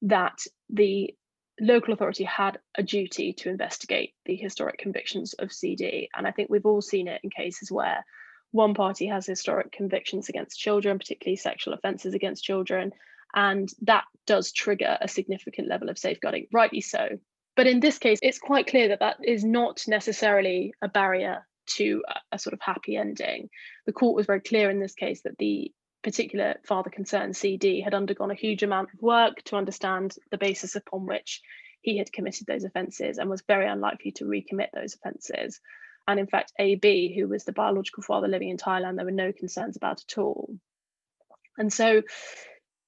[0.04, 1.14] that the
[1.60, 6.10] local authority had a duty to investigate the historic convictions of CD.
[6.16, 8.04] And I think we've all seen it in cases where
[8.52, 12.94] one party has historic convictions against children, particularly sexual offences against children,
[13.34, 17.10] and that does trigger a significant level of safeguarding, rightly so.
[17.56, 22.04] But in this case, it's quite clear that that is not necessarily a barrier to
[22.32, 23.50] a, sort of happy ending.
[23.86, 25.72] The court was very clear in this case that the
[26.04, 30.76] particular father concerned CD had undergone a huge amount of work to understand the basis
[30.76, 31.42] upon which
[31.82, 35.60] he had committed those offences and was very unlikely to recommit those offences.
[36.08, 39.32] And in fact, AB, who was the biological father living in Thailand, there were no
[39.32, 40.56] concerns about at all.
[41.58, 42.02] And so,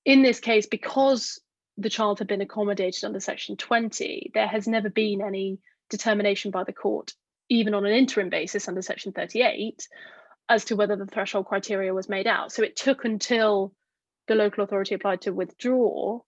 [0.06, 1.40] in this case, because
[1.78, 6.64] the child had been accommodated under Section 20, there has never been any determination by
[6.64, 7.14] the court,
[7.50, 9.88] even on an interim basis under Section 38,
[10.50, 12.52] as to whether the threshold criteria was made out.
[12.52, 13.74] So it took until
[14.28, 16.20] the local authority applied to withdraw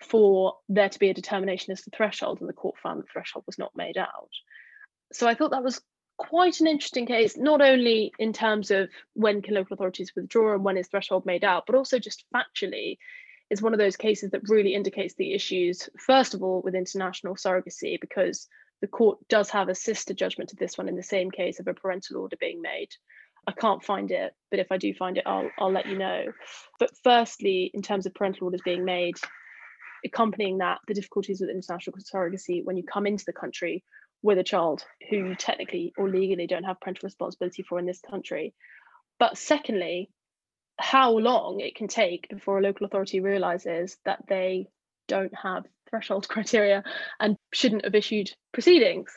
[0.00, 3.44] for there to be a determination as to threshold, and the court found the threshold
[3.46, 4.30] was not made out.
[5.12, 5.80] So I thought that was
[6.16, 10.64] quite an interesting case, not only in terms of when can local authorities withdraw and
[10.64, 12.98] when is threshold made out, but also just factually
[13.50, 17.36] is one of those cases that really indicates the issues, first of all, with international
[17.36, 18.48] surrogacy, because
[18.80, 21.68] the court does have a sister judgment to this one in the same case of
[21.68, 22.88] a parental order being made
[23.46, 26.24] I can't find it, but if I do find it, I'll I'll let you know.
[26.80, 29.14] But firstly, in terms of parental orders being made,
[30.04, 33.84] accompanying that, the difficulties with international surrogacy when you come into the country
[34.26, 38.52] with a child who technically or legally don't have parental responsibility for in this country.
[39.20, 40.10] But secondly,
[40.78, 44.66] how long it can take before a local authority realizes that they
[45.06, 46.82] don't have threshold criteria
[47.20, 49.12] and shouldn't have issued proceedings.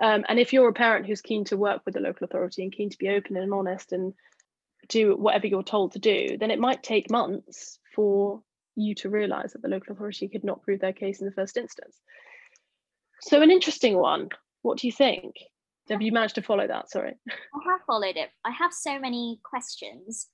[0.00, 2.72] Um, and if you're a parent who's keen to work with the local authority and
[2.72, 4.12] keen to be open and honest and
[4.88, 8.42] do whatever you're told to do, then it might take months for
[8.76, 11.56] you to realize that the local authority could not prove their case in the first
[11.56, 11.96] instance.
[13.22, 14.30] So, an interesting one.
[14.62, 15.34] What do you think?
[15.88, 16.90] Have you managed to follow that?
[16.90, 17.14] Sorry.
[17.28, 18.30] I have followed it.
[18.44, 20.28] I have so many questions.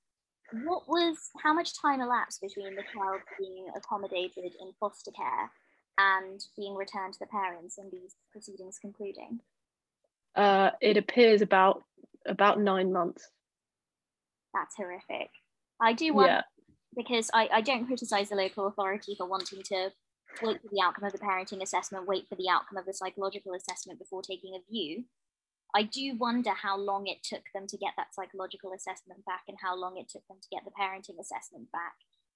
[0.65, 5.51] What was how much time elapsed between the child being accommodated in foster care
[5.99, 9.41] and being returned to the parents and these proceedings concluding?
[10.35, 11.83] Uh, it appears about
[12.27, 13.29] about nine months.
[14.53, 15.31] That's horrific.
[15.81, 16.43] I do want yeah.
[16.97, 19.91] because I, I don't criticize the local authority for wanting to
[20.43, 23.55] wait for the outcome of the parenting assessment, wait for the outcome of the psychological
[23.55, 25.05] assessment before taking a view.
[25.75, 29.59] I do wonder how long it took them to get that psychological assessment back and
[29.61, 31.95] how long it took them to get the parenting assessment back.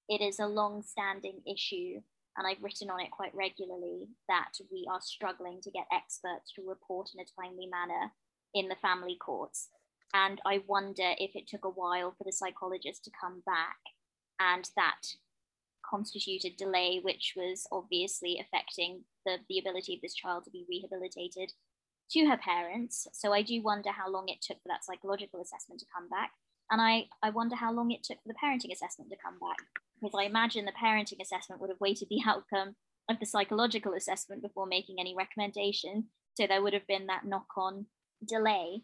[0.09, 2.01] It is a long standing issue
[2.37, 6.69] and I've written on it quite regularly that we are struggling to get experts to
[6.69, 8.13] report in a timely manner
[8.55, 9.69] in the family courts.
[10.15, 13.79] And I wonder if it took a while for the psychologist to come back
[14.41, 15.03] and that
[15.91, 21.53] constituted delay, which was obviously affecting the, the ability of this child to be rehabilitated
[22.13, 23.07] to her parents.
[23.13, 26.31] So I do wonder how long it took for that psychological assessment to come back.
[26.71, 29.59] And I, I wonder how long it took for the parenting assessment to come back
[30.01, 32.77] because I imagine the parenting assessment would have waited the outcome
[33.09, 36.05] of the psychological assessment before making any recommendation.
[36.35, 37.87] So there would have been that knock on
[38.27, 38.83] delay.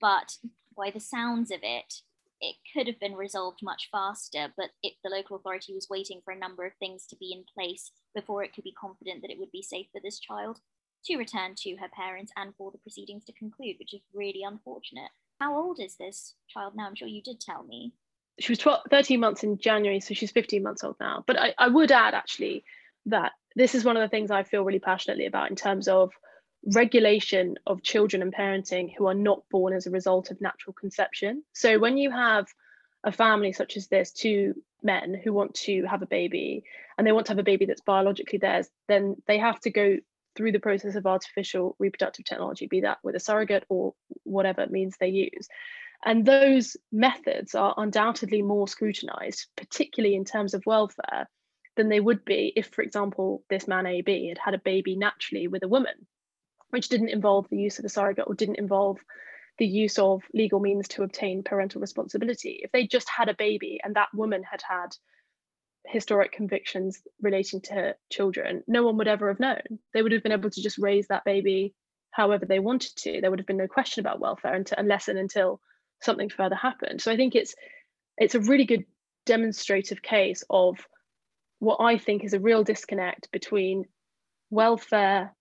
[0.00, 0.36] But
[0.76, 1.94] by the sounds of it,
[2.42, 4.52] it could have been resolved much faster.
[4.56, 7.44] But if the local authority was waiting for a number of things to be in
[7.54, 10.58] place before it could be confident that it would be safe for this child
[11.06, 15.10] to return to her parents and for the proceedings to conclude, which is really unfortunate.
[15.40, 16.86] How old is this child now?
[16.86, 17.94] I'm sure you did tell me
[18.38, 21.24] she was 12, 13 months in January, so she's 15 months old now.
[21.26, 22.64] But I, I would add actually
[23.06, 26.12] that this is one of the things I feel really passionately about in terms of
[26.64, 31.42] regulation of children and parenting who are not born as a result of natural conception.
[31.52, 32.46] So when you have
[33.04, 36.64] a family such as this, two men who want to have a baby
[36.96, 39.96] and they want to have a baby that's biologically theirs, then they have to go
[40.36, 44.96] through the process of artificial reproductive technology, be that with a surrogate or whatever means
[44.98, 45.48] they use.
[46.04, 51.28] And those methods are undoubtedly more scrutinized, particularly in terms of welfare,
[51.76, 55.48] than they would be if, for example, this man AB had had a baby naturally
[55.48, 56.06] with a woman,
[56.72, 58.98] which didn't involve the use of a surrogate or didn't involve
[59.58, 62.60] the use of legal means to obtain parental responsibility.
[62.62, 64.96] If they just had a baby and that woman had had
[65.86, 69.60] historic convictions relating to children, no one would ever have known.
[69.92, 71.74] They would have been able to just raise that baby
[72.10, 73.20] however they wanted to.
[73.20, 75.60] There would have been no question about welfare until, unless and until
[76.00, 77.02] something further happened.
[77.02, 77.54] So I think it's
[78.16, 78.86] it's a really good
[79.26, 80.78] demonstrative case of
[81.58, 83.84] what I think is a real disconnect between
[84.50, 85.34] welfare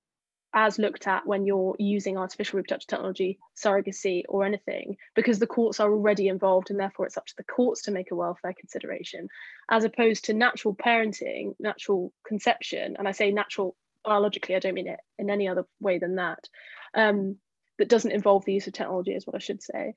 [0.54, 5.80] as looked at when you're using artificial reproductive technology, surrogacy, or anything, because the courts
[5.80, 9.28] are already involved and therefore it's up to the courts to make a welfare consideration,
[9.70, 12.96] as opposed to natural parenting, natural conception.
[13.00, 16.50] And I say natural biologically, I don't mean it in any other way than that,
[16.96, 17.38] um,
[17.78, 19.94] that doesn't involve the use of technology, is what I should say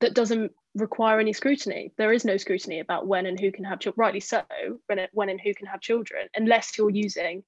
[0.00, 1.92] that doesn't require any scrutiny.
[1.98, 4.42] There is no scrutiny about when and who can have children, rightly so,
[4.86, 7.44] when, when and who can have children, unless you're using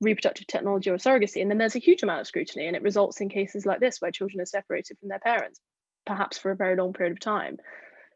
[0.00, 1.42] reproductive technology or surrogacy.
[1.42, 4.00] And then there's a huge amount of scrutiny, and it results in cases like this
[4.00, 5.60] where children are separated from their parents,
[6.06, 7.58] perhaps for a very long period of time.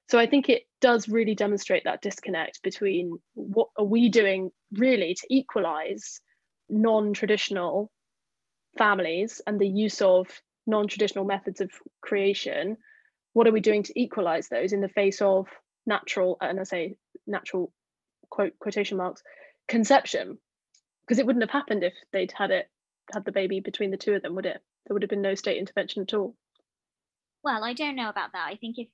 [0.08, 5.14] So I think it does really demonstrate that disconnect between what are we doing really
[5.14, 6.20] to equalize
[6.68, 7.90] non-traditional
[8.76, 10.26] families and the use of
[10.66, 11.70] non-traditional methods of
[12.00, 12.76] creation
[13.34, 15.46] what are we doing to equalize those in the face of
[15.86, 16.94] natural and i say
[17.26, 17.72] natural
[18.30, 19.22] quote quotation marks
[19.68, 20.38] conception
[21.06, 22.68] because it wouldn't have happened if they'd had it
[23.12, 25.34] had the baby between the two of them would it there would have been no
[25.34, 26.34] state intervention at all
[27.42, 28.88] well i don't know about that i think if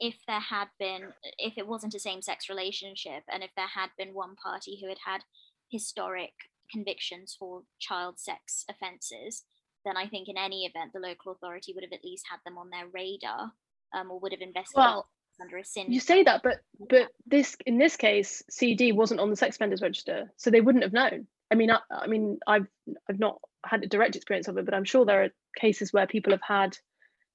[0.00, 1.02] if there had been
[1.38, 4.98] if it wasn't a same-sex relationship and if there had been one party who had
[5.04, 5.22] had
[5.70, 6.32] historic
[6.70, 9.44] convictions for child sex offences
[9.84, 12.58] then i think in any event the local authority would have at least had them
[12.58, 13.52] on their radar
[13.94, 15.08] um, or would have investigated well,
[15.40, 15.92] under a CIN.
[15.92, 19.82] You say that, but but this in this case, CD wasn't on the sex offenders
[19.82, 21.26] register, so they wouldn't have known.
[21.50, 22.66] I mean, I, I mean, I've
[23.08, 26.06] I've not had a direct experience of it, but I'm sure there are cases where
[26.06, 26.76] people have had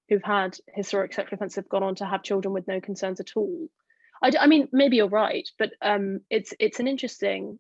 [0.10, 3.32] who've had historic sexual offences have gone on to have children with no concerns at
[3.36, 3.68] all.
[4.22, 7.60] I, I mean, maybe you're right, but um, it's it's an interesting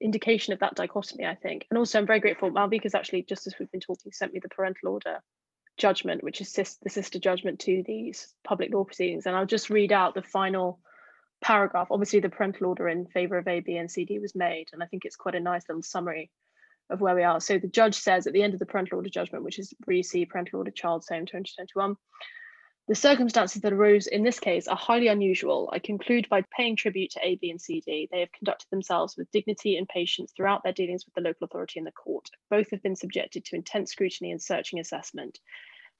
[0.00, 1.66] indication of that dichotomy, I think.
[1.70, 2.50] And also, I'm very grateful.
[2.50, 5.20] Malvika's actually, just as we've been talking, sent me the parental order
[5.78, 9.26] judgment, which is the sister judgment to these public law proceedings.
[9.26, 10.80] And I'll just read out the final
[11.42, 11.88] paragraph.
[11.90, 14.86] Obviously, the parental order in favour of A, B, and CD was made, and I
[14.86, 16.30] think it's quite a nice little summary
[16.90, 17.40] of where we are.
[17.40, 20.28] So the judge says at the end of the parental order judgment, which is ReC
[20.28, 21.96] Parental Order Child Same 2021,
[22.88, 25.70] the circumstances that arose in this case are highly unusual.
[25.72, 28.08] I conclude by paying tribute to A, B, and CD.
[28.10, 31.78] They have conducted themselves with dignity and patience throughout their dealings with the local authority
[31.78, 32.28] and the court.
[32.50, 35.38] Both have been subjected to intense scrutiny and searching assessment.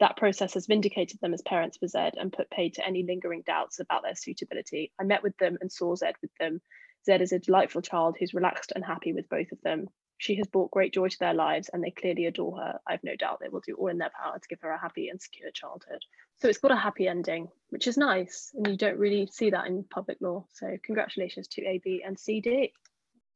[0.02, 3.44] That process has vindicated them as parents for Zed and put paid to any lingering
[3.46, 4.90] doubts about their suitability.
[5.00, 6.60] I met with them and saw Zed with them.
[7.06, 9.86] Zed is a delightful child who's relaxed and happy with both of them.
[10.18, 12.80] She has brought great joy to their lives and they clearly adore her.
[12.84, 15.08] I've no doubt they will do all in their power to give her a happy
[15.08, 16.02] and secure childhood.
[16.40, 18.50] So it's got a happy ending, which is nice.
[18.54, 20.46] And you don't really see that in public law.
[20.52, 22.72] So congratulations to AB and CD.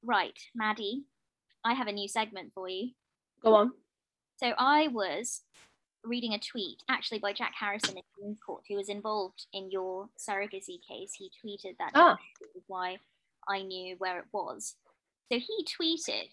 [0.03, 1.05] Right, Maddie,
[1.65, 2.91] I have a new segment for you.
[3.41, 3.71] Go on.
[4.39, 5.43] So I was
[6.07, 10.09] reading a tweet actually by Jack Harrison in Queen's Court, who was involved in your
[10.19, 11.13] surrogacy case.
[11.17, 12.17] He tweeted that ah.
[12.67, 12.99] why
[13.49, 14.77] I knew where it was.
[15.31, 16.29] So he tweeted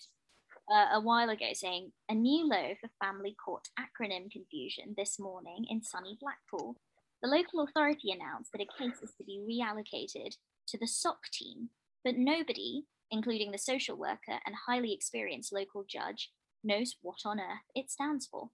[0.72, 5.66] uh, a while ago saying, a new low for family court acronym confusion this morning
[5.70, 6.78] in sunny Blackpool.
[7.22, 10.36] The local authority announced that a case is to be reallocated
[10.68, 11.70] to the SOC team,
[12.04, 16.32] but nobody, including the social worker and highly experienced local judge,
[16.64, 18.50] knows what on earth it stands for.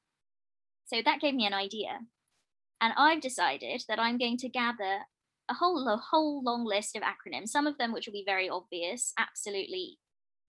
[0.90, 2.00] So that gave me an idea.
[2.82, 5.00] And I've decided that I'm going to gather
[5.50, 8.50] a whole, a whole long list of acronyms, some of them which will be very
[8.50, 10.00] obvious, absolutely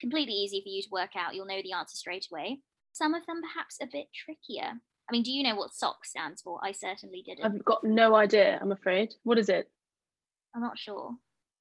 [0.01, 1.35] completely easy for you to work out.
[1.35, 2.61] You'll know the answer straight away.
[2.93, 4.73] Some of them perhaps a bit trickier.
[4.73, 6.59] I mean, do you know what SOC stands for?
[6.63, 7.45] I certainly didn't.
[7.45, 9.13] I've got no idea, I'm afraid.
[9.25, 9.71] What is it?
[10.55, 11.13] I'm not sure.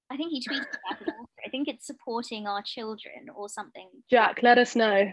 [0.10, 1.14] I think he tweeted about it.
[1.46, 3.90] I think it's supporting our children or something.
[4.10, 5.12] Jack, let us know.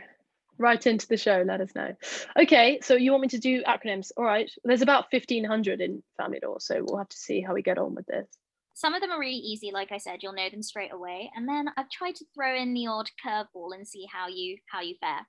[0.58, 1.94] Write into the show, let us know.
[2.38, 4.10] Okay, so you want me to do acronyms?
[4.16, 4.50] All right.
[4.64, 7.94] There's about 1500 in family law, so we'll have to see how we get on
[7.94, 8.26] with this.
[8.74, 11.30] Some of them are really easy, like I said, you'll know them straight away.
[11.34, 14.80] And then I've tried to throw in the odd curveball and see how you how
[14.82, 15.26] you fare.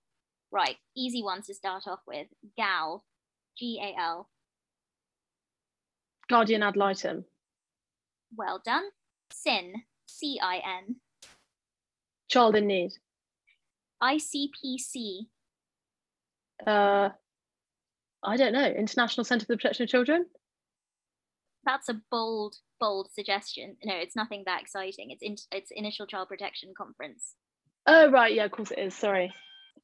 [0.51, 2.27] Right, easy ones to start off with.
[2.57, 3.03] GAL,
[3.57, 4.29] G A L.
[6.29, 7.23] Guardian ad litem.
[8.35, 8.83] Well done.
[9.31, 9.73] CIN,
[10.07, 10.97] C I N.
[12.29, 12.91] Child in need.
[14.01, 15.27] ICPC.
[16.65, 17.09] Uh,
[18.23, 18.65] I don't know.
[18.65, 20.25] International Centre for the Protection of Children
[21.67, 23.75] that's a bold, bold suggestion.
[23.83, 25.11] No, it's nothing that exciting.
[25.11, 27.35] It's in, it's Initial Child Protection Conference.
[27.85, 28.95] Oh right, yeah, of course it is.
[28.95, 29.31] Sorry.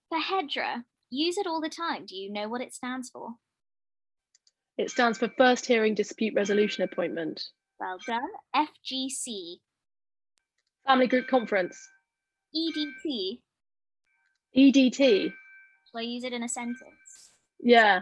[0.10, 2.06] The FHDRA, use it all the time.
[2.08, 3.32] Do you know what it stands for?
[4.78, 7.44] It stands for First Hearing Dispute Resolution Appointment.
[7.80, 8.22] Well done.
[8.56, 9.58] FGC.
[10.88, 11.78] Family Group Conference.
[12.56, 13.40] EDT.
[14.58, 15.32] EDT.
[15.92, 17.32] Shall I use it in a sentence?
[17.60, 18.02] Yeah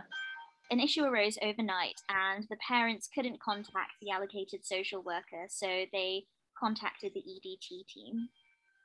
[0.72, 6.24] an issue arose overnight and the parents couldn't contact the allocated social worker, so they
[6.58, 8.30] contacted the EDT team.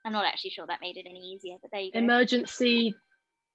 [0.04, 1.98] I'm not actually sure that made it any easier, but there you go.
[2.00, 2.94] Emergency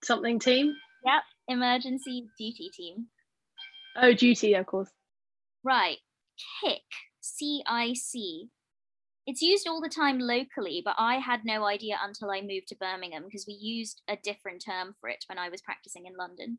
[0.03, 0.73] something team?
[1.05, 3.07] Yep, emergency duty team.
[3.97, 4.89] Oh, duty, of course.
[5.63, 5.97] Right,
[6.63, 6.81] CIC,
[7.19, 8.49] C I C.
[9.27, 12.75] It's used all the time locally, but I had no idea until I moved to
[12.75, 16.57] Birmingham because we used a different term for it when I was practicing in London.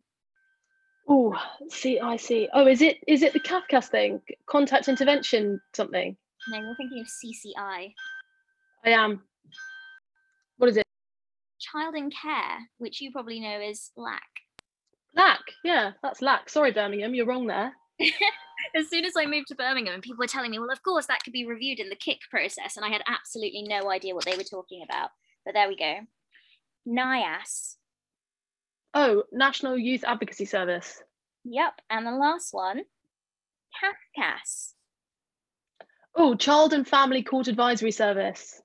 [1.08, 1.34] Oh,
[1.68, 2.48] see, I see.
[2.54, 4.20] Oh, is it is it the CAFCASS thing?
[4.46, 6.16] Contact intervention something?
[6.48, 7.92] No, you're thinking of CCI.
[8.84, 9.22] I am.
[10.58, 10.84] What is it?
[11.60, 14.22] Child in Care, which you probably know is LAC.
[15.16, 16.48] LAC, yeah, that's LAC.
[16.48, 17.72] Sorry, Birmingham, you're wrong there.
[18.76, 21.06] as soon as I moved to Birmingham, and people were telling me, well, of course,
[21.06, 22.76] that could be reviewed in the CIC process.
[22.76, 25.10] And I had absolutely no idea what they were talking about.
[25.44, 26.00] But there we go.
[26.88, 27.76] NYAS,
[28.94, 31.02] Oh, National Youth Advocacy Service.
[31.44, 31.72] Yep.
[31.90, 32.82] And the last one,
[33.82, 34.74] CAFCASS.
[36.14, 38.60] Oh, Child and Family Court Advisory Service.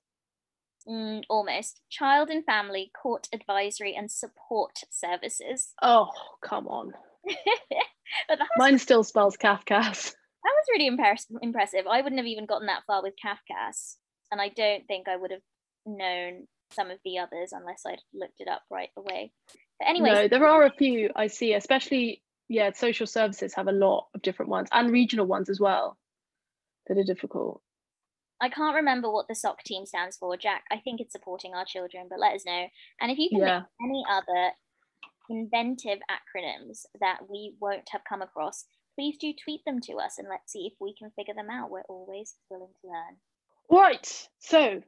[0.87, 1.79] Mm, almost.
[1.89, 5.73] Child and Family Court Advisory and Support Services.
[5.81, 6.09] Oh,
[6.43, 6.93] come on.
[8.27, 10.13] But Mine still spells CAFCASS.
[10.47, 11.85] That was really impress- impressive.
[11.87, 13.97] I wouldn't have even gotten that far with CAFCASS.
[14.31, 15.41] And I don't think I would have
[15.85, 19.31] known some of the others unless I'd looked it up right away.
[19.79, 23.73] But anyway, no, there are a few I see, especially yeah, social services have a
[23.73, 25.97] lot of different ones and regional ones as well
[26.87, 27.61] that are difficult.
[28.41, 30.63] I can't remember what the SOC team stands for, Jack.
[30.71, 32.67] I think it's supporting our children, but let us know.
[33.01, 33.61] And if you can yeah.
[33.81, 34.51] any other
[35.29, 38.65] inventive acronyms that we won't have come across,
[38.95, 41.69] please do tweet them to us and let's see if we can figure them out.
[41.69, 43.17] We're always willing to learn.
[43.69, 44.27] Right.
[44.39, 44.81] So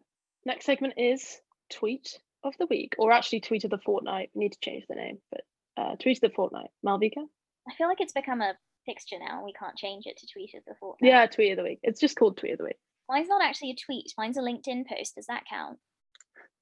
[0.45, 4.29] next segment is tweet of the week, or actually tweet of the fortnight.
[4.33, 5.41] We need to change the name, but
[5.77, 6.69] uh, tweet of the fortnight.
[6.85, 7.25] Malvika?
[7.67, 8.53] I feel like it's become a
[8.85, 9.43] fixture now.
[9.43, 11.09] We can't change it to tweet of the fortnight.
[11.09, 11.79] Yeah, tweet of the week.
[11.83, 12.79] It's just called tweet of the week.
[13.09, 14.13] Mine's not actually a tweet.
[14.17, 15.15] Mine's a LinkedIn post.
[15.15, 15.77] Does that count?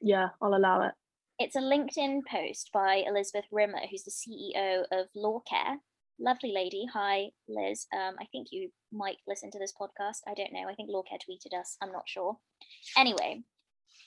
[0.02, 0.94] Yeah, I'll allow it.
[1.40, 5.78] It's a LinkedIn post by Elizabeth Rimmer, who's the CEO of LawCare.
[6.20, 6.88] Lovely lady.
[6.92, 7.86] Hi, Liz.
[7.94, 10.22] Um, I think you might listen to this podcast.
[10.28, 10.68] I don't know.
[10.68, 11.78] I think LawCare tweeted us.
[11.80, 12.40] I'm not sure.
[12.98, 13.44] Anyway,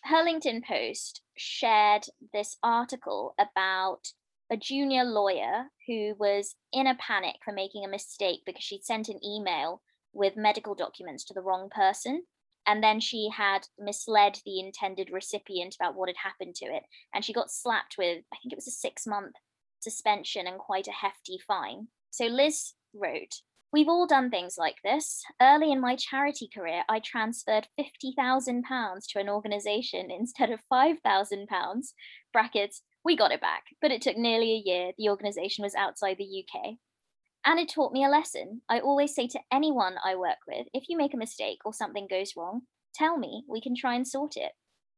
[0.02, 4.08] her LinkedIn post shared this article about
[4.50, 9.08] a junior lawyer who was in a panic for making a mistake because she'd sent
[9.08, 12.24] an email with medical documents to the wrong person.
[12.70, 16.84] And then she had misled the intended recipient about what had happened to it.
[17.12, 19.34] And she got slapped with, I think it was a six month
[19.80, 21.88] suspension and quite a hefty fine.
[22.10, 23.40] So Liz wrote,
[23.72, 25.24] We've all done things like this.
[25.42, 28.62] Early in my charity career, I transferred £50,000
[29.08, 31.48] to an organisation instead of £5,000.
[32.32, 34.92] Brackets, we got it back, but it took nearly a year.
[34.96, 36.76] The organisation was outside the UK.
[37.44, 38.62] And it taught me a lesson.
[38.68, 42.06] I always say to anyone I work with if you make a mistake or something
[42.08, 42.62] goes wrong,
[42.94, 44.52] tell me, we can try and sort it.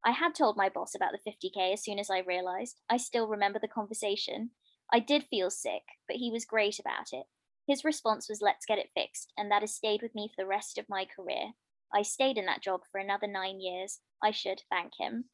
[0.05, 2.81] I had told my boss about the 50k as soon as I realised.
[2.91, 4.51] I still remember the conversation.
[4.93, 7.27] I did feel sick, but he was great about it.
[7.69, 10.49] His response was, let's get it fixed, and that has stayed with me for the
[10.49, 11.53] rest of my career.
[11.95, 14.01] I stayed in that job for another nine years.
[14.23, 15.27] I should thank him.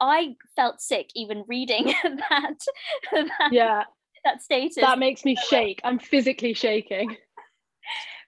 [0.00, 2.58] I felt sick even reading that,
[3.12, 3.84] that yeah
[4.26, 4.76] that status.
[4.76, 5.80] That makes me uh, shake.
[5.84, 7.16] I'm physically shaking.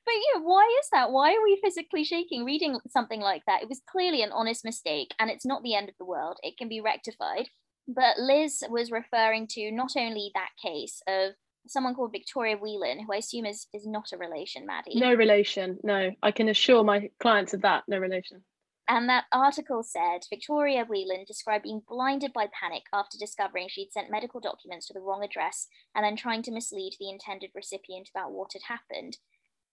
[0.09, 1.11] But yeah, why is that?
[1.11, 3.61] Why are we physically shaking reading something like that?
[3.61, 6.39] It was clearly an honest mistake and it's not the end of the world.
[6.43, 7.51] It can be rectified.
[7.87, 11.33] But Liz was referring to not only that case of
[11.67, 14.99] someone called Victoria Whelan, who I assume is, is not a relation, Maddie.
[14.99, 15.79] No relation.
[15.83, 17.85] No, I can assure my clients of that.
[17.87, 18.43] No relation.
[18.89, 24.11] And that article said Victoria Whelan described being blinded by panic after discovering she'd sent
[24.11, 28.33] medical documents to the wrong address and then trying to mislead the intended recipient about
[28.33, 29.19] what had happened.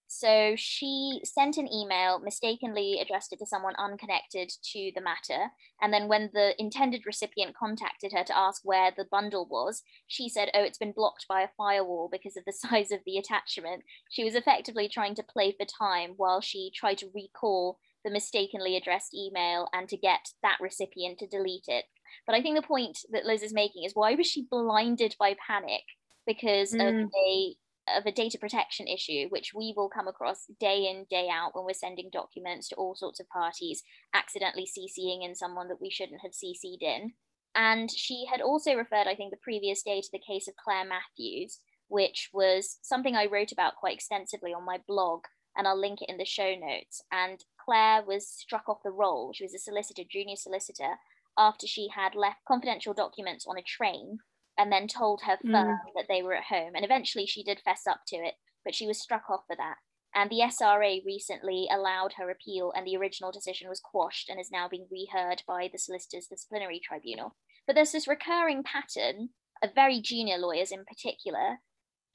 [0.07, 5.47] So she sent an email, mistakenly addressed it to someone unconnected to the matter.
[5.81, 10.29] And then when the intended recipient contacted her to ask where the bundle was, she
[10.29, 13.83] said, Oh, it's been blocked by a firewall because of the size of the attachment.
[14.09, 18.77] She was effectively trying to play for time while she tried to recall the mistakenly
[18.77, 21.85] addressed email and to get that recipient to delete it.
[22.25, 25.35] But I think the point that Liz is making is why was she blinded by
[25.45, 25.83] panic
[26.25, 26.87] because mm.
[26.87, 27.55] of a
[27.97, 31.65] of a data protection issue, which we will come across day in, day out when
[31.65, 33.83] we're sending documents to all sorts of parties,
[34.13, 37.13] accidentally CCing in someone that we shouldn't have CC'd in.
[37.53, 40.85] And she had also referred, I think, the previous day to the case of Claire
[40.85, 45.21] Matthews, which was something I wrote about quite extensively on my blog,
[45.55, 47.01] and I'll link it in the show notes.
[47.11, 49.33] And Claire was struck off the roll.
[49.33, 50.95] She was a solicitor, junior solicitor,
[51.37, 54.19] after she had left confidential documents on a train
[54.57, 55.77] and then told her firm mm.
[55.95, 56.71] that they were at home.
[56.75, 59.75] And eventually she did fess up to it, but she was struck off for that.
[60.13, 64.49] And the SRA recently allowed her appeal, and the original decision was quashed and is
[64.49, 67.35] now being reheard by the Solicitors Disciplinary Tribunal.
[67.67, 69.29] But there's this recurring pattern
[69.61, 71.57] of very junior lawyers in particular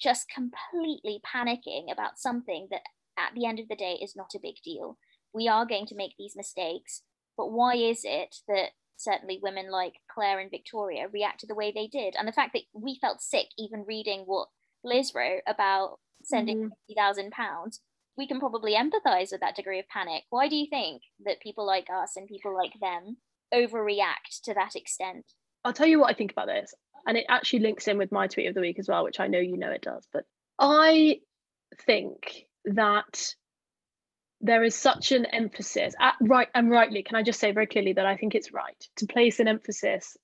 [0.00, 2.82] just completely panicking about something that
[3.18, 4.96] at the end of the day is not a big deal
[5.34, 7.02] we are going to make these mistakes.
[7.36, 11.86] But why is it that certainly women like Claire and Victoria reacted the way they
[11.86, 12.14] did?
[12.18, 14.48] And the fact that we felt sick even reading what
[14.84, 16.98] Liz wrote about sending mm-hmm.
[16.98, 17.78] £50,000,
[18.16, 20.24] we can probably empathize with that degree of panic.
[20.30, 23.16] Why do you think that people like us and people like them
[23.54, 25.24] overreact to that extent?
[25.64, 26.74] I'll tell you what I think about this.
[27.06, 29.26] And it actually links in with my tweet of the week as well, which I
[29.26, 30.06] know you know it does.
[30.12, 30.24] But
[30.58, 31.20] I
[31.86, 33.34] think that
[34.40, 37.92] there is such an emphasis at right and rightly can i just say very clearly
[37.92, 40.16] that i think it's right to place an emphasis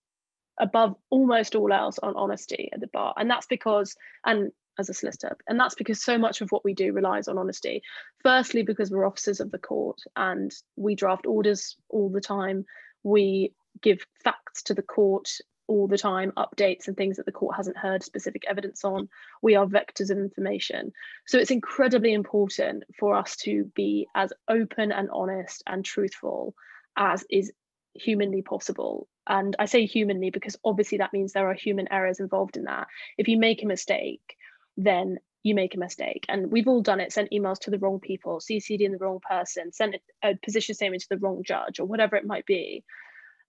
[0.59, 3.15] above almost all else on honesty at the bar.
[3.17, 6.75] And that's because and as a solicitor and that's because so much of what we
[6.75, 7.83] do relies on honesty.
[8.23, 12.65] Firstly because we're officers of the court and we draft orders all the time.
[13.03, 15.29] We give facts to the court
[15.69, 19.09] all the time updates and things that the court hasn't heard specific evidence on.
[19.43, 20.93] We are vectors of information.
[21.27, 26.55] So it's incredibly important for us to be as open and honest and truthful
[26.97, 27.53] as is
[27.95, 29.09] humanly possible.
[29.27, 32.87] And I say humanly because obviously that means there are human errors involved in that.
[33.19, 34.37] If you make a mistake,
[34.77, 36.27] then you make a mistake.
[36.29, 39.21] And we've all done it, sent emails to the wrong people, CC'd in the wrong
[39.29, 42.85] person, sent a position statement to the wrong judge, or whatever it might be.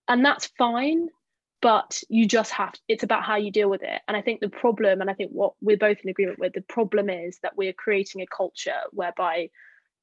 [0.07, 1.07] And that's fine
[1.61, 4.01] but you just have it's about how you deal with it.
[4.07, 6.61] And i think the problem and i think what we're both in agreement with the
[6.61, 9.49] problem is that we're creating a culture whereby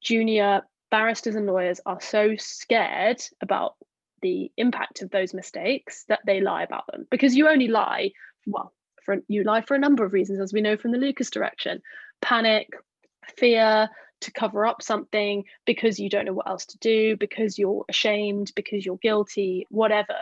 [0.03, 3.75] junior barristers and lawyers are so scared about
[4.23, 7.07] the impact of those mistakes that they lie about them.
[7.11, 8.13] Because you only lie
[8.47, 8.73] well
[9.05, 11.83] for you lie for a number of reasons as we know from the lucas direction.
[12.23, 12.69] Panic
[13.37, 13.91] fear
[14.25, 18.53] to cover up something because you don't know what else to do, because you're ashamed,
[18.55, 20.17] because you're guilty, whatever.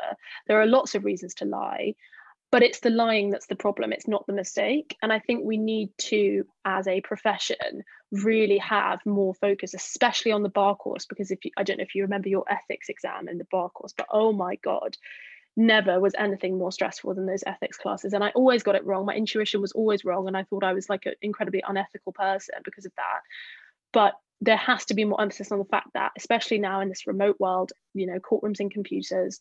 [0.46, 1.94] There are lots of reasons to lie,
[2.50, 3.92] but it's the lying that's the problem.
[3.92, 4.96] It's not the mistake.
[5.02, 10.42] And I think we need to, as a profession, really have more focus, especially on
[10.42, 13.28] the bar course, because if you, I don't know if you remember your ethics exam
[13.28, 14.96] in the bar course, but oh my God,
[15.56, 19.04] never was anything more stressful than those ethics classes and i always got it wrong
[19.04, 22.54] my intuition was always wrong and i thought i was like an incredibly unethical person
[22.64, 23.20] because of that
[23.92, 27.06] but there has to be more emphasis on the fact that especially now in this
[27.06, 29.38] remote world you know courtrooms and computers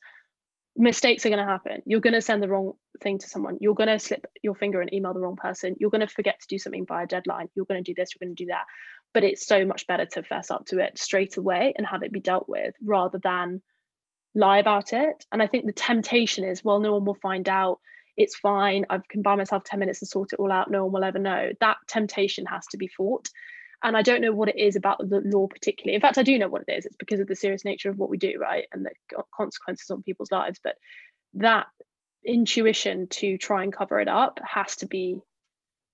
[0.75, 1.81] mistakes are going to happen.
[1.85, 3.57] You're going to send the wrong thing to someone.
[3.59, 5.75] You're going to slip your finger and email the wrong person.
[5.79, 7.49] You're going to forget to do something by a deadline.
[7.55, 8.65] You're going to do this you're going to do that.
[9.13, 12.13] But it's so much better to fess up to it straight away and have it
[12.13, 13.61] be dealt with rather than
[14.33, 15.25] lie about it.
[15.31, 17.79] And i think the temptation is well no one will find out.
[18.17, 18.85] It's fine.
[18.89, 20.69] I can buy myself 10 minutes to sort it all out.
[20.69, 21.51] No one will ever know.
[21.59, 23.27] That temptation has to be fought
[23.83, 25.95] and I don't know what it is about the law particularly.
[25.95, 26.85] In fact, I do know what it is.
[26.85, 28.91] It's because of the serious nature of what we do, right, and the
[29.35, 30.59] consequences on people's lives.
[30.63, 30.75] But
[31.35, 31.67] that
[32.23, 35.19] intuition to try and cover it up has to be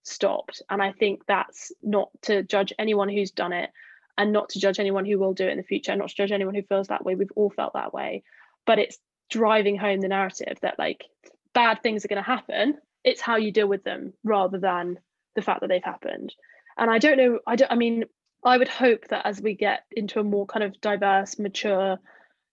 [0.04, 0.62] stopped.
[0.70, 3.70] And I think that's not to judge anyone who's done it,
[4.18, 6.16] and not to judge anyone who will do it in the future, and not to
[6.16, 7.16] judge anyone who feels that way.
[7.16, 8.24] We've all felt that way,
[8.66, 8.98] but it's
[9.30, 11.04] driving home the narrative that like
[11.54, 12.78] bad things are going to happen.
[13.04, 15.00] It's how you deal with them rather than
[15.36, 16.34] the fact that they've happened
[16.78, 18.04] and i don't know i don't i mean
[18.44, 21.98] i would hope that as we get into a more kind of diverse mature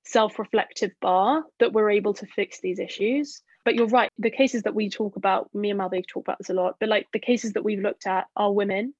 [0.06, 3.42] self-reflective bar that we're able to fix these issues.
[3.64, 6.50] But you're right the cases that we talk about me and Malvi talk about this
[6.50, 8.92] a lot but like the cases that we've looked at are women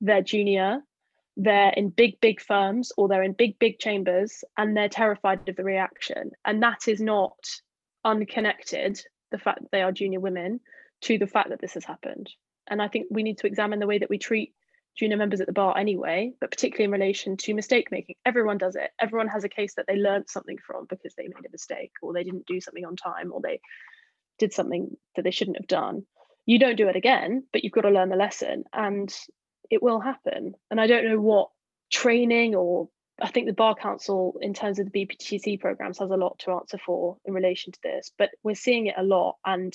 [0.00, 0.80] they're junior
[1.36, 5.56] they're in big big firms or they're in big big chambers and they're terrified of
[5.56, 6.32] the reaction.
[6.44, 7.36] And that is not
[8.04, 9.00] unconnected
[9.30, 10.60] the fact that they are junior women
[11.02, 12.30] to the fact that this has happened
[12.70, 14.54] and I think we need to examine the way that we treat
[14.96, 18.16] junior members at the bar anyway, but particularly in relation to mistake making.
[18.24, 18.90] Everyone does it.
[19.00, 22.12] Everyone has a case that they learned something from because they made a mistake or
[22.12, 23.60] they didn't do something on time or they
[24.38, 26.04] did something that they shouldn't have done.
[26.46, 29.14] You don't do it again, but you've got to learn the lesson and
[29.70, 30.54] it will happen.
[30.70, 31.50] And I don't know what
[31.92, 32.88] training or
[33.22, 36.52] I think the Bar Council, in terms of the BPTC programs, has a lot to
[36.52, 39.74] answer for in relation to this, but we're seeing it a lot and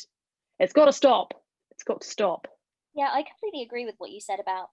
[0.60, 1.34] it's got to stop.
[1.72, 2.48] It's got to stop.
[2.96, 4.70] Yeah, I completely agree with what you said about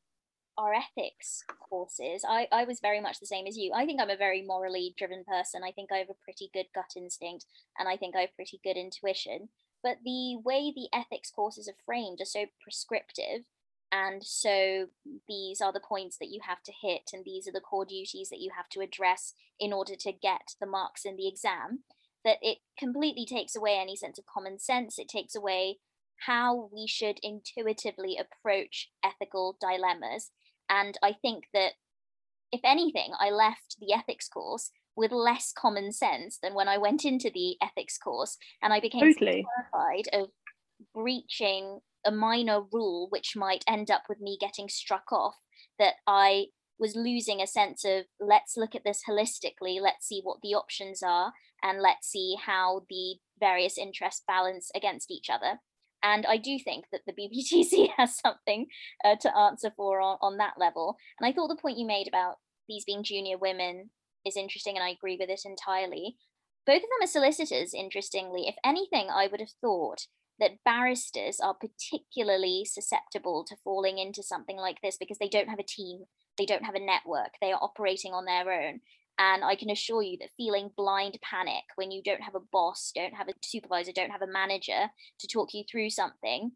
[0.56, 2.24] our ethics courses.
[2.28, 3.72] I, I was very much the same as you.
[3.74, 5.62] I think I'm a very morally driven person.
[5.64, 7.46] I think I have a pretty good gut instinct
[7.78, 9.48] and I think I have pretty good intuition.
[9.82, 13.44] But the way the ethics courses are framed are so prescriptive.
[13.90, 14.86] And so
[15.28, 18.30] these are the points that you have to hit, and these are the core duties
[18.30, 21.80] that you have to address in order to get the marks in the exam.
[22.24, 24.98] That it completely takes away any sense of common sense.
[24.98, 25.78] It takes away
[26.26, 30.30] how we should intuitively approach ethical dilemmas.
[30.68, 31.72] And I think that,
[32.52, 37.04] if anything, I left the ethics course with less common sense than when I went
[37.04, 38.36] into the ethics course.
[38.62, 39.46] And I became totally.
[39.56, 40.30] terrified of
[40.94, 45.36] breaching a minor rule, which might end up with me getting struck off,
[45.78, 46.46] that I
[46.78, 51.02] was losing a sense of let's look at this holistically, let's see what the options
[51.02, 55.60] are, and let's see how the various interests balance against each other.
[56.02, 58.66] And I do think that the BPTC has something
[59.04, 60.96] uh, to answer for on, on that level.
[61.18, 62.36] And I thought the point you made about
[62.68, 63.90] these being junior women
[64.24, 66.16] is interesting, and I agree with it entirely.
[66.66, 68.46] Both of them are solicitors, interestingly.
[68.46, 70.06] If anything, I would have thought
[70.38, 75.58] that barristers are particularly susceptible to falling into something like this because they don't have
[75.58, 76.04] a team,
[76.38, 78.80] they don't have a network, they are operating on their own.
[79.22, 82.90] And I can assure you that feeling blind panic when you don't have a boss,
[82.92, 84.88] don't have a supervisor, don't have a manager
[85.20, 86.50] to talk you through something,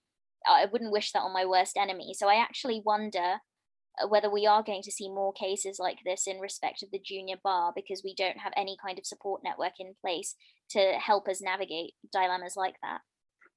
[0.49, 2.13] I wouldn't wish that on my worst enemy.
[2.15, 3.37] So I actually wonder
[4.03, 7.01] uh, whether we are going to see more cases like this in respect of the
[7.05, 10.35] junior bar because we don't have any kind of support network in place
[10.71, 13.01] to help us navigate dilemmas like that.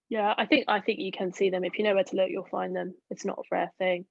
[0.10, 1.64] Yeah, I think I think you can see them.
[1.64, 2.96] If you know where to look, you'll find them.
[3.12, 4.06] It's not a rare thing.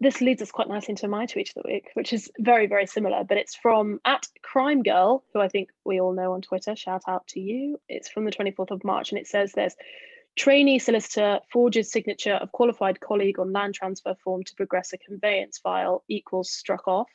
[0.00, 2.86] This leads us quite nicely into my tweet of the week, which is very, very
[2.86, 6.76] similar, but it's from at Crime Girl, who I think we all know on Twitter.
[6.76, 7.80] Shout out to you.
[7.88, 9.74] It's from the 24th of March, and it says this
[10.36, 15.58] trainee solicitor forges signature of qualified colleague on land transfer form to progress a conveyance
[15.58, 17.10] file equals struck off.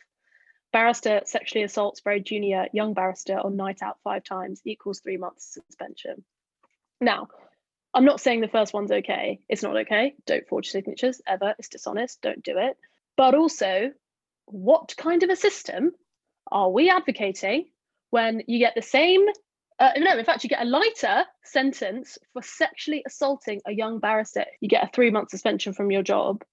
[0.73, 5.53] Barrister sexually assaults very junior young barrister on night out five times equals three months
[5.53, 6.25] suspension.
[6.99, 7.29] Now,
[7.93, 9.39] I'm not saying the first one's okay.
[9.47, 10.15] It's not okay.
[10.25, 11.53] Don't forge signatures ever.
[11.59, 12.21] It's dishonest.
[12.21, 12.75] Don't do it.
[13.15, 13.91] But also,
[14.45, 15.91] what kind of a system
[16.51, 17.65] are we advocating
[18.09, 19.25] when you get the same?
[19.79, 24.45] Uh, no, in fact, you get a lighter sentence for sexually assaulting a young barrister.
[24.59, 26.43] You get a three month suspension from your job.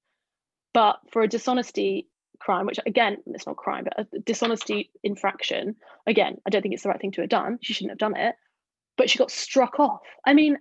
[0.72, 2.06] But for a dishonesty
[2.38, 5.76] crime, which again, it's not crime, but a dishonesty infraction,
[6.06, 7.58] again, I don't think it's the right thing to have done.
[7.62, 8.34] She shouldn't have done it.
[8.96, 10.00] But she got struck off.
[10.26, 10.58] I mean,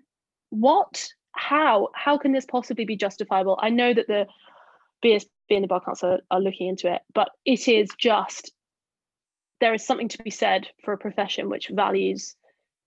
[0.50, 3.58] what how how can this possibly be justifiable?
[3.62, 4.28] I know that the
[5.04, 8.52] bsb and the bar council are, are looking into it but it is just
[9.62, 12.36] there is something to be said for a profession which values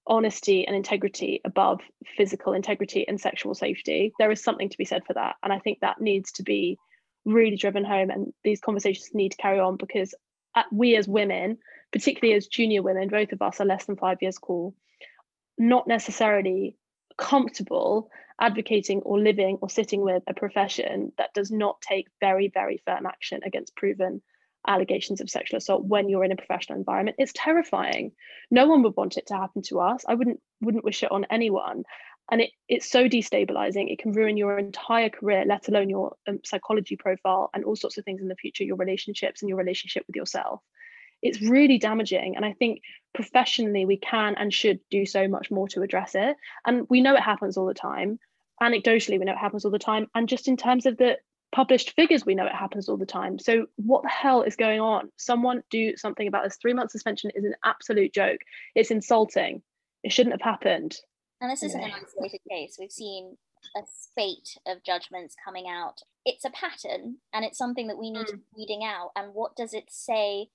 [0.06, 1.80] honesty and integrity above
[2.16, 4.12] physical integrity and sexual safety.
[4.18, 6.78] There is something to be said for that and i think that needs to be
[7.24, 10.14] really driven home and these conversations need to carry on because
[10.54, 11.56] uh, we as women
[11.92, 14.74] particularly as junior women both of us are less than five years cool
[15.58, 16.76] not necessarily
[17.16, 18.10] comfortable
[18.40, 23.06] advocating or living or sitting with a profession that does not take very, very firm
[23.06, 24.22] action against proven
[24.66, 28.12] allegations of sexual assault when you're in a professional environment it's terrifying.
[28.50, 30.04] No one would want it to happen to us.
[30.08, 31.84] I wouldn't wouldn't wish it on anyone.
[32.30, 33.92] And it, it's so destabilizing.
[33.92, 37.98] It can ruin your entire career let alone your um, psychology profile and all sorts
[37.98, 40.62] of things in the future your relationships and your relationship with yourself
[41.22, 42.36] it's really damaging.
[42.36, 42.82] And I think
[43.14, 46.36] professionally, we can and should do so much more to address it.
[46.66, 48.18] And we know it happens all the time.
[48.62, 50.08] Anecdotally, we know it happens all the time.
[50.14, 51.18] And just in terms of the
[51.52, 53.38] published figures, we know it happens all the time.
[53.38, 55.10] So, what the hell is going on?
[55.16, 56.56] Someone do something about this.
[56.60, 58.40] Three month suspension is an absolute joke.
[58.74, 59.62] It's insulting.
[60.02, 60.96] It shouldn't have happened.
[61.40, 62.76] And this isn't an isolated case.
[62.78, 63.36] We've seen
[63.76, 66.00] a spate of judgments coming out.
[66.24, 68.30] It's a pattern and it's something that we need mm.
[68.30, 69.10] to be weeding out.
[69.16, 70.48] And what does it say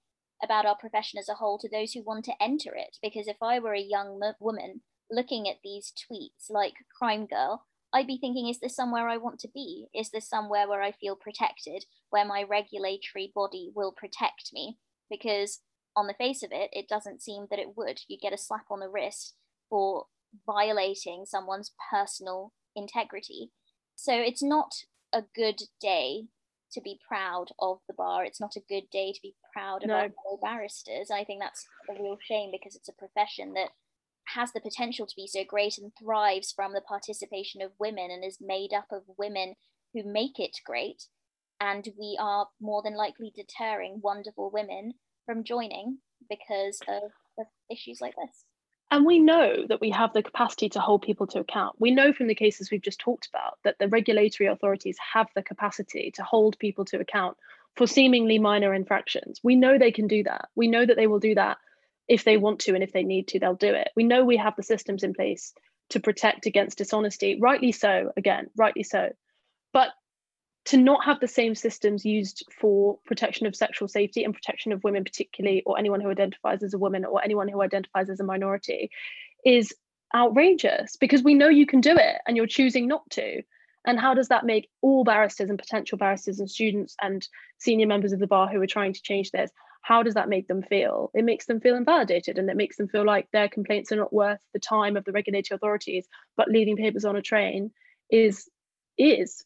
[0.44, 2.98] about our profession as a whole to those who want to enter it.
[3.02, 4.82] Because if I were a young woman
[5.12, 9.40] looking at these tweets like Crime Girl, I'd be thinking, is this somewhere I want
[9.40, 9.88] to be?
[9.96, 14.78] Is this somewhere where I feel protected, where my regulatory body will protect me?
[15.10, 15.62] Because
[15.96, 18.02] on the face of it, it doesn't seem that it would.
[18.08, 19.36] You get a slap on the wrist
[19.70, 20.06] for
[20.46, 23.52] violating someone's personal integrity.
[23.96, 24.72] So it's not
[25.14, 26.26] a good day
[26.72, 28.26] to be proud of the bar.
[28.26, 29.96] It's not a good day to be proud of no.
[29.96, 31.10] our fellow barristers.
[31.12, 33.70] I think that's a real shame because it's a profession that
[34.36, 38.24] has the potential to be so great and thrives from the participation of women and
[38.24, 39.56] is made up of women
[39.94, 41.04] who make it great.
[41.60, 44.94] And we are more than likely deterring wonderful women
[45.26, 46.00] from joining
[46.30, 48.46] because of, of issues like this.
[48.90, 51.76] And we know that we have the capacity to hold people to account.
[51.78, 55.44] We know from the cases we've just talked about that the regulatory authorities have the
[55.44, 57.36] capacity to hold people to account
[57.76, 59.42] for seemingly minor infractions.
[59.44, 60.50] We know they can do that.
[60.56, 61.58] We know that they will do that
[62.08, 63.90] if they want to and if they need to, they'll do it.
[63.96, 65.54] We know we have the systems in place
[65.90, 69.10] to protect against dishonesty, rightly so, again, rightly so.
[69.74, 69.90] But
[70.68, 74.84] to not have the same systems used for protection of sexual safety and protection of
[74.84, 78.24] women particularly or anyone who identifies as a woman or anyone who identifies as a
[78.24, 78.92] minority
[79.46, 79.74] is
[80.14, 83.42] outrageous because we know you can do it and you're choosing not to.
[83.86, 87.26] And how does that make all barristers and potential barristers and students and
[87.60, 89.50] senior members of the bar who are trying to change this
[89.88, 91.12] how does that make them feel?
[91.14, 94.12] It makes them feel invalidated and it makes them feel like their complaints are not
[94.12, 97.72] worth the time of the regulatory authorities but leaving papers on a train
[98.10, 98.50] is
[98.98, 99.46] is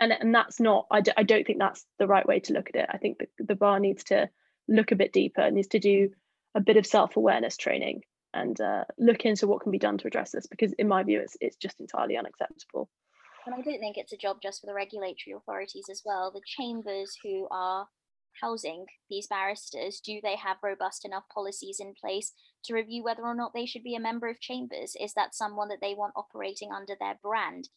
[0.00, 2.68] and and that's not I d- I don't think that's the right way to look
[2.68, 2.88] at it.
[2.90, 4.28] I think the, the bar needs to
[4.68, 6.10] look a bit deeper needs to do
[6.54, 8.02] a bit of self-awareness training
[8.34, 11.20] and uh, look into what can be done to address this because in my view
[11.20, 12.90] it's, it's just entirely unacceptable.
[13.46, 16.30] And i don't think it's a job just for the regulatory authorities as well.
[16.30, 17.88] The chambers who are
[18.40, 22.32] housing these barristers do they have robust enough policies in place
[22.64, 24.94] to review whether or not they should be a member of chambers?
[25.00, 27.68] Is that someone that they want operating under their brand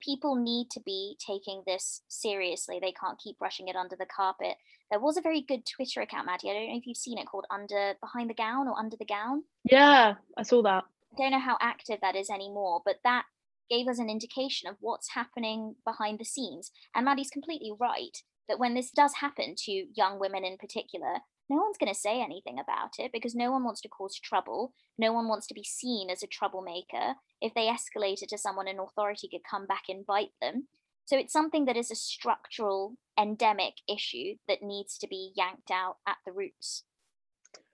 [0.00, 2.78] people need to be taking this seriously.
[2.80, 4.56] They can't keep brushing it under the carpet.
[4.90, 6.50] There was a very good Twitter account, Maddie.
[6.50, 9.04] I don't know if you've seen it called Under Behind the Gown or Under the
[9.04, 9.44] Gown.
[9.64, 10.84] Yeah, I saw that.
[11.12, 13.24] I don't know how active that is anymore, but that
[13.68, 16.70] gave us an indication of what's happening behind the scenes.
[16.94, 18.16] And Maddie's completely right
[18.48, 21.18] that when this does happen to young women in particular,
[21.48, 24.72] no one's going to say anything about it because no one wants to cause trouble.
[24.98, 27.14] No one wants to be seen as a troublemaker.
[27.40, 30.68] If they escalate it to someone, an authority could come back and bite them.
[31.06, 35.96] So it's something that is a structural, endemic issue that needs to be yanked out
[36.06, 36.84] at the roots.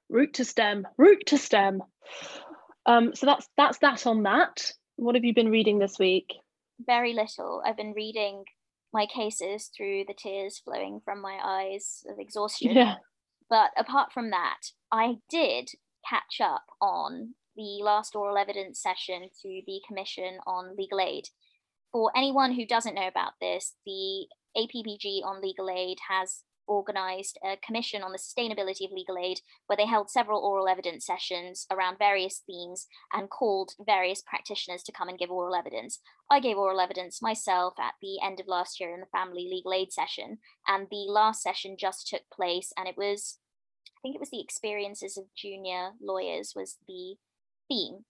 [0.08, 1.82] Root to stem, root to stem.
[2.86, 4.70] Um, so that's that's that on that.
[4.96, 6.34] What have you been reading this week?
[6.86, 7.60] Very little.
[7.66, 8.44] I've been reading
[8.92, 12.76] my cases through the tears flowing from my eyes of exhaustion.
[12.76, 12.96] Yeah.
[13.54, 15.70] But apart from that, I did
[16.10, 21.28] catch up on the last oral evidence session to the Commission on Legal Aid.
[21.92, 24.26] For anyone who doesn't know about this, the
[24.56, 29.76] APPG on legal aid has organised a commission on the sustainability of legal aid where
[29.76, 35.08] they held several oral evidence sessions around various themes and called various practitioners to come
[35.08, 36.00] and give oral evidence.
[36.30, 39.72] I gave oral evidence myself at the end of last year in the family legal
[39.72, 43.38] aid session, and the last session just took place, and it was,
[44.04, 47.16] think it was the experiences of junior lawyers was the
[47.68, 48.04] theme.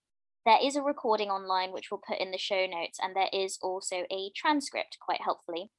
[0.45, 3.57] There is a recording online which we'll put in the show notes, and there is
[3.61, 5.71] also a transcript, quite helpfully.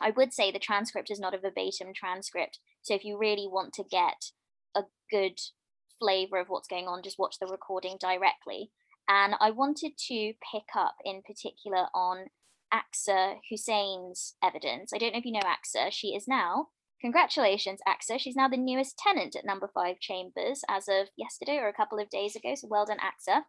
[0.00, 2.60] I would say the transcript is not a verbatim transcript.
[2.82, 4.30] So if you really want to get
[4.74, 5.40] a good
[5.98, 8.70] flavor of what's going on, just watch the recording directly.
[9.08, 12.26] And I wanted to pick up in particular on
[12.72, 14.92] Aksa Hussein's evidence.
[14.94, 15.90] I don't know if you know Aksa.
[15.90, 16.68] She is now,
[17.00, 18.18] congratulations, Aksa.
[18.18, 21.98] She's now the newest tenant at number five Chambers as of yesterday or a couple
[21.98, 22.54] of days ago.
[22.54, 23.42] So well done, Aksa.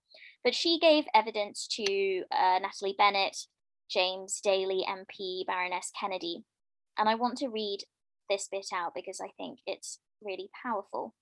[0.43, 3.37] But she gave evidence to uh, Natalie Bennett,
[3.89, 6.43] James Daly MP, Baroness Kennedy.
[6.97, 7.79] And I want to read
[8.29, 11.15] this bit out because I think it's really powerful.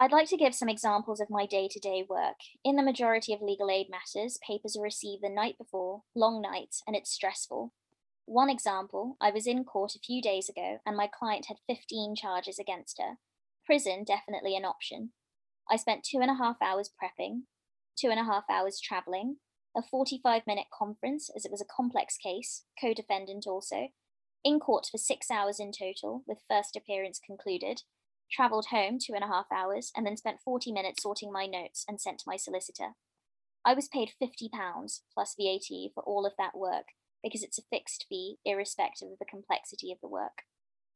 [0.00, 2.36] I'd like to give some examples of my day to day work.
[2.64, 6.82] In the majority of legal aid matters, papers are received the night before, long nights,
[6.86, 7.72] and it's stressful.
[8.30, 12.14] One example I was in court a few days ago, and my client had 15
[12.14, 13.16] charges against her.
[13.64, 15.12] Prison, definitely an option.
[15.70, 17.44] I spent two and a half hours prepping,
[17.98, 19.38] two and a half hours traveling,
[19.74, 23.88] a 45 minute conference as it was a complex case, co defendant also,
[24.44, 27.80] in court for six hours in total, with first appearance concluded,
[28.30, 31.86] travelled home two and a half hours, and then spent 40 minutes sorting my notes
[31.88, 32.90] and sent to my solicitor.
[33.64, 34.50] I was paid £50
[35.14, 36.88] plus VAT for all of that work
[37.22, 40.44] because it's a fixed fee, irrespective of the complexity of the work.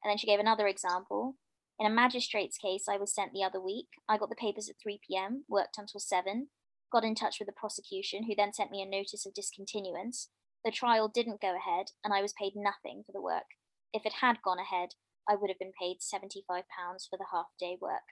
[0.02, 1.36] And then she gave another example.
[1.78, 4.76] In a magistrate's case I was sent the other week, I got the papers at
[4.82, 6.48] 3 pm, worked until 7,
[6.92, 10.28] got in touch with the prosecution, who then sent me a notice of discontinuance.
[10.64, 13.56] The trial didn't go ahead, and I was paid nothing for the work.
[13.92, 14.90] If it had gone ahead,
[15.28, 18.02] I would have been paid £75 for the half day work.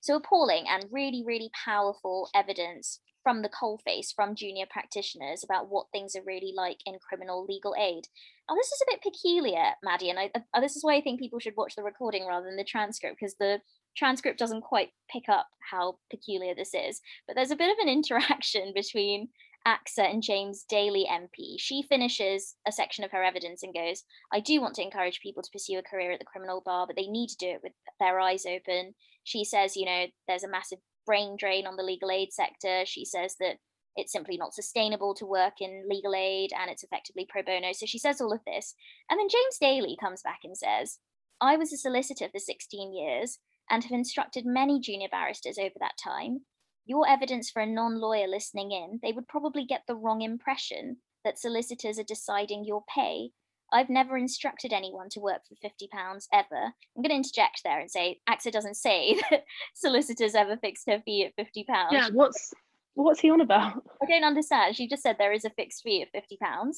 [0.00, 5.86] So appalling and really, really powerful evidence from the coalface from junior practitioners about what
[5.92, 8.06] things are really like in criminal legal aid.
[8.48, 11.00] Now, this is a bit peculiar, Maddie, and I, uh, I, this is why I
[11.00, 13.60] think people should watch the recording rather than the transcript because the
[13.96, 17.88] transcript doesn't quite pick up how peculiar this is, but there's a bit of an
[17.92, 19.28] interaction between
[19.66, 21.56] Aksa and James Daly MP.
[21.58, 25.42] She finishes a section of her evidence and goes, I do want to encourage people
[25.42, 27.72] to pursue a career at the criminal bar, but they need to do it with
[27.98, 28.94] their eyes open.
[29.24, 32.84] She says, you know, there's a massive brain drain on the legal aid sector.
[32.86, 33.56] She says that
[33.96, 37.72] it's simply not sustainable to work in legal aid and it's effectively pro bono.
[37.72, 38.74] So she says all of this.
[39.10, 40.98] And then James Daly comes back and says,
[41.40, 43.38] I was a solicitor for 16 years
[43.70, 46.40] and have instructed many junior barristers over that time,
[46.84, 50.96] your evidence for a non lawyer listening in, they would probably get the wrong impression
[51.24, 53.30] that solicitors are deciding your pay.
[53.72, 56.46] I've never instructed anyone to work for £50 ever.
[56.52, 59.44] I'm going to interject there and say Aksa doesn't say that
[59.74, 61.64] solicitors ever fixed her fee at £50.
[61.90, 62.52] Yeah, what's
[62.94, 63.82] what's he on about?
[64.02, 64.76] I don't understand.
[64.76, 66.72] She just said there is a fixed fee of £50.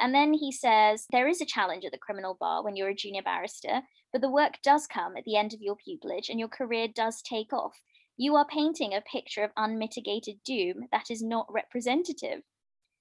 [0.00, 2.94] And then he says there is a challenge at the criminal bar when you're a
[2.94, 6.48] junior barrister, but the work does come at the end of your pupillage and your
[6.48, 7.74] career does take off.
[8.16, 12.42] You are painting a picture of unmitigated doom that is not representative,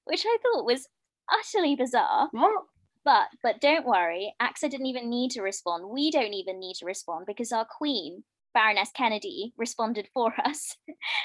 [0.06, 0.88] which I thought was
[1.32, 2.30] utterly bizarre.
[2.32, 2.66] What?
[3.04, 5.90] But but don't worry, Aksa didn't even need to respond.
[5.90, 8.24] We don't even need to respond because our queen
[8.54, 10.76] Baroness Kennedy responded for us.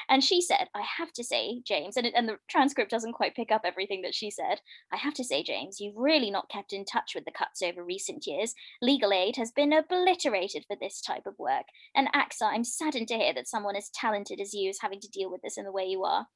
[0.09, 3.51] and she said, I have to say, James, and, and the transcript doesn't quite pick
[3.51, 4.61] up everything that she said.
[4.93, 7.85] I have to say, James, you've really not kept in touch with the cuts over
[7.85, 8.55] recent years.
[8.81, 11.67] Legal aid has been obliterated for this type of work.
[11.95, 15.09] And Aksa, I'm saddened to hear that someone as talented as you is having to
[15.09, 16.27] deal with this in the way you are.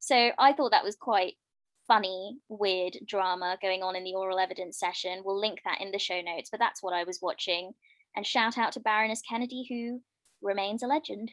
[0.00, 1.34] So I thought that was quite
[1.88, 5.22] funny, weird drama going on in the oral evidence session.
[5.24, 7.72] We'll link that in the show notes, but that's what I was watching.
[8.14, 10.00] And shout out to Baroness Kennedy, who
[10.46, 11.32] remains a legend.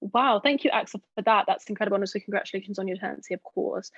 [0.00, 1.44] Wow, thank you, Aksa, for that.
[1.46, 1.96] That's incredible.
[1.96, 3.90] And so congratulations on your tenancy, of course.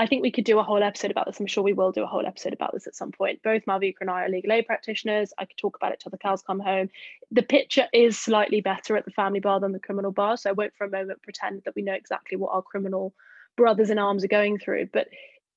[0.00, 1.40] I think we could do a whole episode about this.
[1.40, 3.42] I'm sure we will do a whole episode about this at some point.
[3.42, 5.32] Both Malvika and I are legal aid practitioners.
[5.38, 6.88] I could talk about it till the cows come home.
[7.32, 10.36] The picture is slightly better at the family bar than the criminal bar.
[10.36, 13.12] So I won't for a moment pretend that we know exactly what our criminal
[13.56, 15.08] brothers in arms are going through, but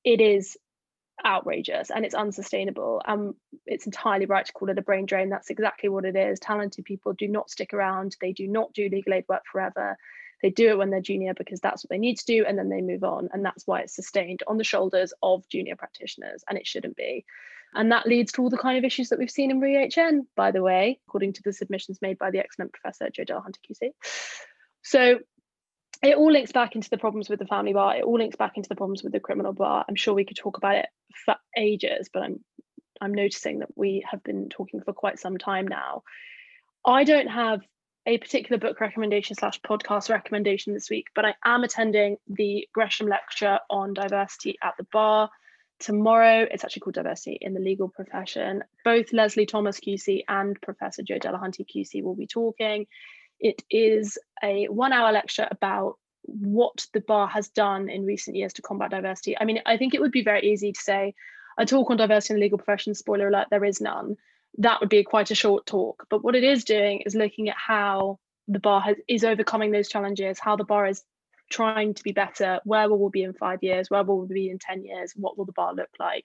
[0.04, 0.56] it is
[1.24, 3.02] outrageous and it's unsustainable.
[3.04, 3.34] Um,
[3.66, 5.28] it's entirely right to call it a brain drain.
[5.28, 6.40] That's exactly what it is.
[6.40, 8.16] Talented people do not stick around.
[8.20, 9.96] They do not do legal aid work forever.
[10.42, 12.68] They do it when they're junior because that's what they need to do, and then
[12.68, 13.28] they move on.
[13.32, 17.24] And that's why it's sustained on the shoulders of junior practitioners, and it shouldn't be.
[17.74, 20.50] And that leads to all the kind of issues that we've seen in ReHN, by
[20.50, 23.90] the way, according to the submissions made by the excellent Professor Jo Delahunty QC.
[24.82, 25.20] So
[26.02, 27.96] it all links back into the problems with the family bar.
[27.96, 29.84] It all links back into the problems with the criminal bar.
[29.88, 30.86] I'm sure we could talk about it
[31.24, 32.40] for ages, but I'm
[33.00, 36.02] I'm noticing that we have been talking for quite some time now.
[36.86, 37.60] I don't have
[38.06, 43.08] a particular book recommendation slash podcast recommendation this week, but I am attending the Gresham
[43.08, 45.30] lecture on diversity at the bar
[45.78, 46.46] tomorrow.
[46.50, 48.62] It's actually called Diversity in the Legal Profession.
[48.84, 52.86] Both Leslie Thomas QC and Professor Jo Delahunty QC will be talking.
[53.42, 58.52] It is a one hour lecture about what the bar has done in recent years
[58.54, 59.36] to combat diversity.
[59.38, 61.14] I mean, I think it would be very easy to say
[61.58, 64.16] a talk on diversity in the legal profession, spoiler alert, there is none.
[64.58, 66.06] That would be quite a short talk.
[66.08, 69.88] But what it is doing is looking at how the bar has, is overcoming those
[69.88, 71.02] challenges, how the bar is
[71.50, 74.50] trying to be better, where will we be in five years, where will we be
[74.50, 76.24] in 10 years, what will the bar look like?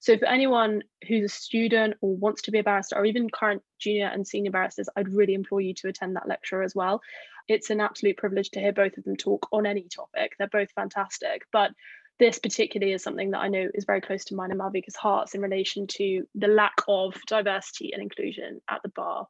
[0.00, 3.62] So for anyone who's a student or wants to be a barrister or even current
[3.78, 7.00] junior and senior barristers, I'd really implore you to attend that lecture as well.
[7.48, 10.32] It's an absolute privilege to hear both of them talk on any topic.
[10.38, 11.72] They're both fantastic, but
[12.18, 15.34] this particularly is something that I know is very close to mine and Malvika's hearts
[15.34, 19.26] in relation to the lack of diversity and inclusion at the bar.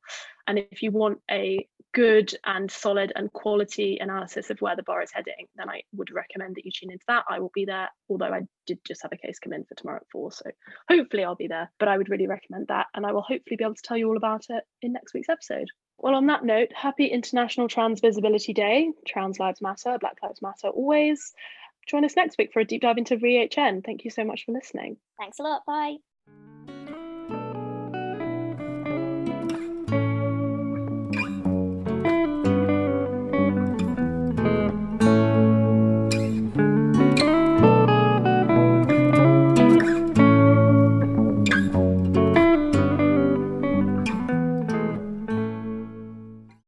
[0.47, 5.03] And if you want a good and solid and quality analysis of where the bar
[5.03, 7.25] is heading, then I would recommend that you tune into that.
[7.29, 9.99] I will be there, although I did just have a case come in for tomorrow
[9.99, 10.33] at four.
[10.33, 10.51] So
[10.89, 12.87] hopefully I'll be there, but I would really recommend that.
[12.95, 15.29] And I will hopefully be able to tell you all about it in next week's
[15.29, 15.69] episode.
[15.99, 18.93] Well, on that note, happy International Trans Visibility Day.
[19.07, 21.33] Trans Lives Matter, Black Lives Matter always.
[21.89, 23.83] Join us next week for a deep dive into Re H-N.
[23.83, 24.99] Thank you so much for listening.
[25.19, 25.63] Thanks a lot.
[25.67, 25.97] Bye.